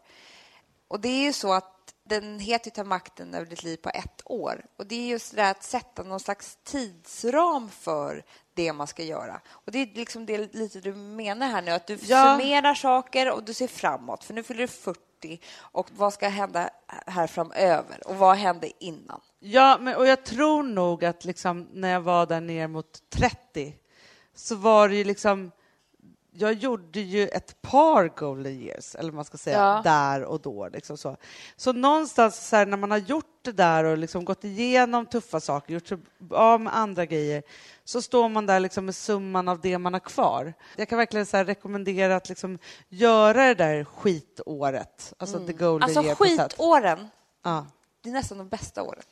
[0.89, 4.21] Och det är ju så att den heter Ta makten över ditt liv på ett
[4.25, 4.65] år.
[4.77, 8.25] Och det är just det där att sätta någon slags tidsram för
[8.55, 9.41] det man ska göra.
[9.49, 12.39] Och det är liksom det lite du menar här nu, att du Ja.
[12.39, 14.25] summerar saker och du ser framåt.
[14.25, 16.71] För nu fyller du 40 och vad ska hända
[17.07, 18.09] här framöver?
[18.09, 19.21] Och vad hände innan?
[19.39, 23.75] Ja, men, och jag tror nog att liksom, när jag var där ner mot 30
[24.35, 25.51] så var det ju liksom...
[26.33, 29.81] Jag gjorde ju ett par golden years, eller man ska säga, Ja.
[29.85, 30.69] där och då.
[30.69, 31.17] Liksom så.
[31.57, 35.41] så någonstans så här, när man har gjort det där och liksom gått igenom tuffa
[35.41, 35.99] saker, gjort sig
[36.31, 37.43] av med andra grejer,
[37.85, 40.55] så står man där liksom med summan av det man har kvar.
[40.77, 42.59] Jag kan verkligen så rekommendera att liksom
[42.89, 46.53] göra det där skitåret, alltså the golden Alltså year sätt.
[46.53, 47.09] skitåren,
[47.45, 47.67] Ja.
[48.03, 49.03] det är nästan de bästa åren.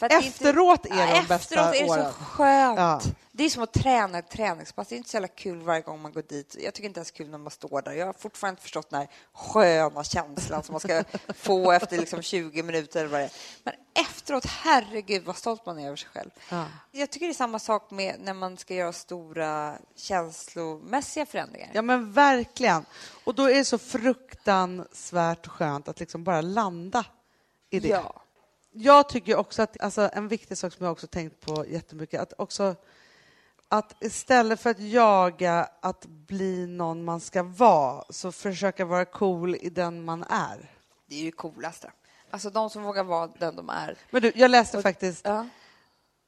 [0.00, 2.12] Är inte- Efteråt är de bästa Efteråt är det åren.
[2.18, 2.78] så skönt.
[2.78, 3.00] Ja.
[3.32, 4.88] Det är som att träna ett träningspass.
[4.88, 6.56] Det är inte så jävla kul varje gång man går dit.
[6.60, 7.92] Jag tycker inte ens kul när man står där.
[7.92, 12.22] Jag har fortfarande inte förstått den här sköna känslan som man ska få efter liksom
[12.22, 13.30] 20 minuter eller vad det är.
[13.62, 16.30] Men efteråt, herregud vad stolt man är över sig själv.
[16.50, 16.64] Ja.
[16.90, 21.70] Jag tycker det är samma sak med när man ska göra stora känslomässiga förändringar.
[21.72, 22.84] Ja, men verkligen.
[23.24, 27.04] Och då är det så fruktansvärt skönt att liksom bara landa
[27.70, 27.88] i det.
[27.88, 28.20] Ja.
[28.76, 32.32] Jag tycker också att alltså, en viktig sak som jag också tänkt på jättemycket, att
[32.38, 32.76] också
[33.68, 39.56] att istället för att jaga att bli någon man ska vara, så försöka vara cool
[39.56, 40.70] i den man är.
[41.06, 41.90] Det är ju coolaste.
[42.30, 43.96] Alltså de som vågar vara den de är.
[44.10, 45.46] Men du, jag läste faktiskt Ja.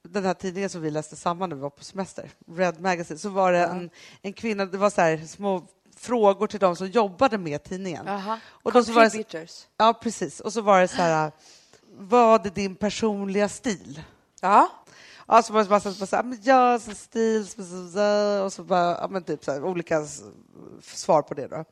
[0.08, 3.28] den här tidningen som vi läste samman när vi var på semester, Red Magazine, så
[3.28, 3.90] var det en,
[4.22, 5.66] en kvinna, det var så här små
[5.96, 8.06] frågor till de som jobbade med tidningen.
[8.06, 8.40] Jaha.
[8.46, 9.10] Och då så var
[9.76, 10.40] ja, precis.
[10.40, 11.32] Och så var det så här,
[11.98, 14.02] vad är din personliga stil?
[14.40, 14.68] Ja.
[15.28, 16.22] Ja, så var det massa, massa,
[16.94, 20.04] stil, så- så- så- och så bara, ja, men typ så här, olika
[20.82, 21.46] svar på det.
[21.48, 21.64] Då.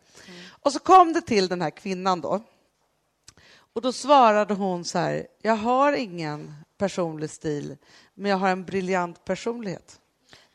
[0.63, 2.41] Och så kom det till den här kvinnan då.
[3.75, 7.77] Och då svarade hon så här, jag har ingen personlig stil,
[8.15, 10.01] men jag har en briljant personlighet.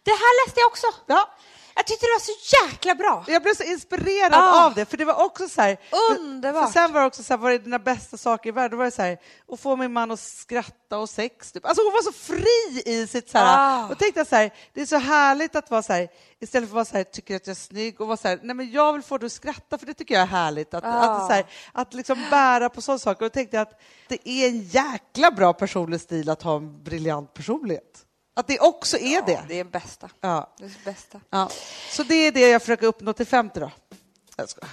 [0.03, 0.87] Det här läste jag också.
[1.05, 1.29] Ja,
[1.75, 3.25] Jag tyckte det var så jäkla bra.
[3.27, 4.65] jag blev så inspirerad Ah.
[4.65, 5.77] av det, för det var också så här...
[6.19, 6.65] Underbart.
[6.65, 8.71] För sen var det också så här, vad är dina bästa saker i världen?
[8.71, 9.17] Då var det så här,
[9.51, 11.51] att få min man att skratta och sex.
[11.51, 11.65] Typ.
[11.65, 13.45] Alltså hon var så fri i sitt så här...
[13.83, 13.87] Ah.
[13.91, 16.07] Och tänkte jag så här, det är så härligt att vara så här,
[16.39, 18.39] istället för att vara så här, tycker att jag är snygg och vara så här,
[18.43, 20.73] nej men jag vill få dig att skratta för det tycker jag är härligt.
[20.73, 20.87] Att, Ah.
[20.89, 23.25] att, så här, att liksom bära på sådana saker.
[23.25, 27.33] Och tänkte jag att det är en jäkla bra personlig stil att ha en briljant
[27.33, 28.05] personlighet.
[28.39, 29.43] Att det också är Ja, det.
[29.47, 30.09] det är bästa.
[30.21, 30.53] Ja.
[30.57, 31.21] Det är bästa.
[31.29, 31.49] Ja.
[31.91, 33.71] Så det är det jag försöker uppnå till 50 då.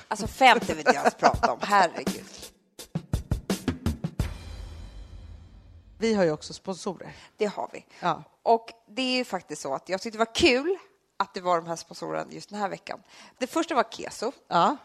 [0.08, 1.58] Alltså 50 vill jag ens prata om.
[1.62, 2.24] Herregud.
[5.98, 7.12] Vi har ju också sponsorer.
[7.36, 7.86] Det har vi.
[8.00, 8.22] Ja.
[8.42, 10.76] Och det är ju faktiskt så att jag tyckte det var kul
[11.16, 13.02] att det var de här sponsorerna just den här veckan.
[13.38, 14.32] Det första var Keso.
[14.48, 14.76] Ja.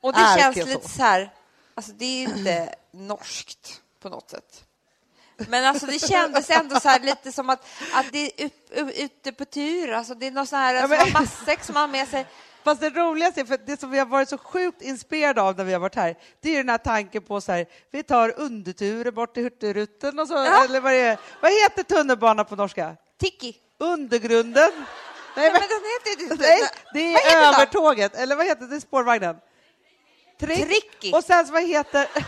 [0.00, 0.68] Och det Är känns Keso.
[0.68, 1.34] lite så här,
[1.74, 4.64] alltså det är inte norskt på något sätt.
[5.48, 8.50] Men alltså det kändes ändå så lite som att, att det är
[9.04, 11.80] ute på tur, alltså det är någon sån här Ja, som men- matsäck som man
[11.80, 12.26] har med sig.
[12.64, 15.72] Fast det roligaste, för det som vi har varit så sjukt inspirerade av när vi
[15.72, 19.34] har varit här, det är den här tanken på så här, vi tar underturer bort
[19.34, 20.64] till Hurtigruten och så, Ja.
[20.64, 21.18] eller vad är.
[21.42, 22.96] Vad heter tunnelbana på norska?
[23.20, 23.56] Tiki.
[23.78, 24.70] Undergrunden?
[25.36, 26.60] Nej, men, men heter nej
[26.92, 28.80] det är övertåget, eller vad heter det?
[28.80, 29.36] Spårvagnen?
[30.40, 30.68] Trick.
[30.68, 31.12] Tricky.
[31.12, 32.08] Och sen så vad heter...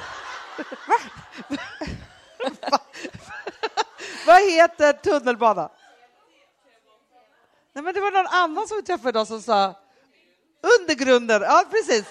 [4.27, 5.71] vad heter tunnelbana?
[7.73, 9.75] Nej, men det var någon annan som vi träffade idag som sa
[10.81, 11.43] undergrunden.
[11.43, 12.05] Ja, precis.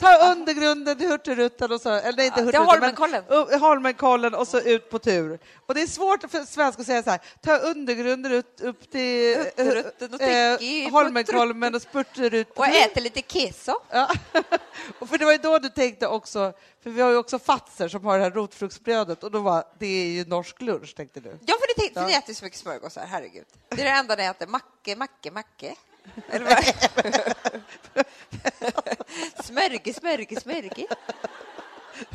[0.00, 3.24] Ta undergrunden till Hurtigruten och så, eller nej, inte Ja, Hurtigruten, Holmenkollen.
[3.50, 5.38] men Holmenkollen och så ut på tur.
[5.66, 9.36] Och det är svårt för svenskar att säga så här, ta undergrunden ut, upp till
[9.56, 9.66] eh,
[10.18, 12.84] Tricky, Holmenkollen och spurtar ut på Och tur.
[12.86, 13.72] äter lite keso.
[13.90, 14.08] Ja.
[14.98, 17.88] och för det var ju då du tänkte också, för vi har ju också Fatser
[17.88, 21.28] som har det här rotfruktsbrödet och då var det är ju norsk lunch tänkte du.
[21.46, 23.46] Ja, för, det tänkte, för ni äter så mycket smörgåsar, herregud.
[23.68, 25.74] Det är det enda ni äter, macke, macke, macke.
[26.28, 26.64] Eller vad?
[29.44, 30.86] smörge, smörge, smörge.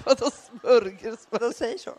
[0.05, 1.27] Vadå smörgås?
[1.29, 1.91] De säger så.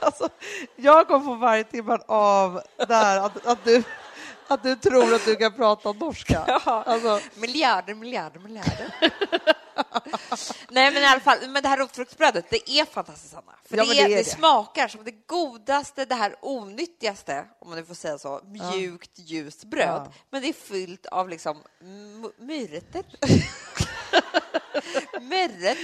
[0.00, 0.28] Alltså,
[0.76, 3.82] jag kommer få varje timme av där att, att, du,
[4.48, 6.44] att du tror att du kan prata norska.
[6.66, 6.82] Ja.
[6.86, 8.94] Alltså, Miljarder, miljarder, miljarder.
[10.68, 13.52] Nej, men i alla fall, men det här rotfruktsbrödet, det är fantastiskt, Anna.
[13.68, 14.30] För Ja, det, är, det det, är det.
[14.30, 19.64] smakar som det godaste, det här onyttigaste, om man nu får säga så, mjukt, ljust
[19.64, 20.02] bröd.
[20.06, 20.12] Ja.
[20.30, 21.62] Men det är fyllt av liksom
[22.38, 23.04] myrter.
[25.20, 25.78] Myrret,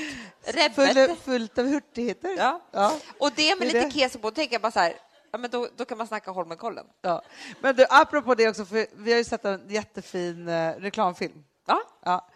[0.44, 0.94] räbbet.
[0.94, 2.34] full, fullt av hurtigheter.
[2.38, 2.60] Ja.
[2.70, 2.96] Ja.
[3.18, 3.90] Och det med Det lite det.
[3.90, 4.94] keso på, då tänker jag bara så här,
[5.32, 6.86] ja, men då, då kan man snacka Holmenkollen.
[7.00, 7.22] Ja.
[7.60, 11.44] Men du, apropå det också, för vi har ju sett en jättefin eh, reklamfilm.
[11.66, 12.28] Ja, Ja.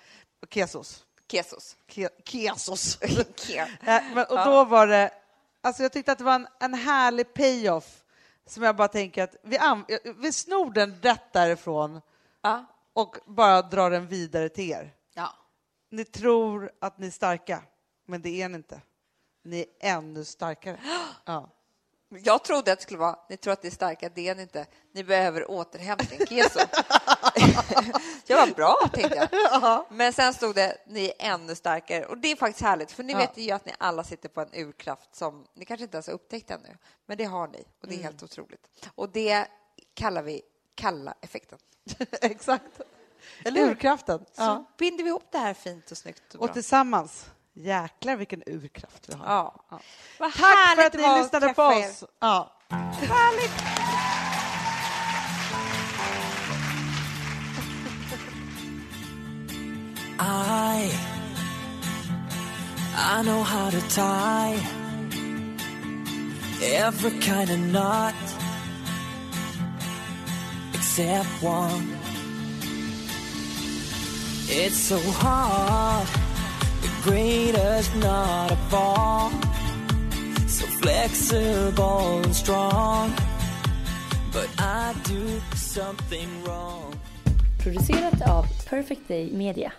[0.51, 1.05] Kesos.
[1.29, 1.77] kesos.
[1.89, 2.99] Ke, kesos.
[3.37, 4.45] Ke- Eh, men, och Ja.
[4.45, 5.11] då var det,
[5.61, 8.05] alltså jag tyckte att det var en, en härlig payoff
[8.47, 9.85] som jag bara tänker att vi, an,
[10.17, 12.01] vi snor den rätt därifrån
[12.43, 12.65] Ja.
[12.93, 14.95] och bara drar den vidare till er.
[15.15, 15.33] ja.
[15.91, 17.63] Ni tror att ni är starka,
[18.07, 18.81] men det är ni inte.
[19.45, 20.81] Ni är ännu starkare.
[21.25, 21.49] Ja.
[22.09, 24.43] Jag trodde att det skulle vara, ni tror att det är starka, det är ni
[24.43, 24.67] inte.
[24.93, 26.59] Ni behöver återhämtning, keso.
[28.27, 29.29] jag var bra, tänkte
[29.63, 29.85] jag.
[29.91, 32.07] Men sen stod det, ni är ännu starkare.
[32.07, 33.19] Och det är faktiskt härligt, för ni Ja.
[33.19, 36.15] vet ju att ni alla sitter på en urkraft som ni kanske inte ens har
[36.15, 36.77] upptäckt ännu.
[37.07, 37.99] Men det har ni, och det Mm.
[37.99, 38.69] är helt otroligt.
[38.95, 39.47] Och det
[39.95, 40.43] kallar vi
[40.75, 41.59] kalla-effekten.
[42.21, 42.81] Exakt.
[43.45, 43.61] Eller?
[43.71, 44.19] Urkraften.
[44.19, 44.65] Så Ja.
[44.79, 46.43] binder vi ihop det här fint och snyggt och.
[46.43, 47.27] Och tillsammans,
[47.57, 49.27] jäklar vilken urkraft vi har.
[49.27, 49.65] Ja.
[49.71, 49.81] Ja.
[50.19, 51.89] Vad Tack för att ni lyssnade på er.
[51.91, 52.05] oss.
[52.21, 52.53] Ja.
[60.19, 60.91] I
[62.99, 64.59] I know how to tie
[66.63, 68.15] every kind of knot
[70.75, 71.93] except one.
[74.49, 76.26] It's so hard, the
[77.07, 79.31] greatest knot of all,
[80.49, 83.15] so flexible and strong.
[84.33, 86.95] But I do something wrong.
[87.59, 89.73] Producerat av Perfect Day Media.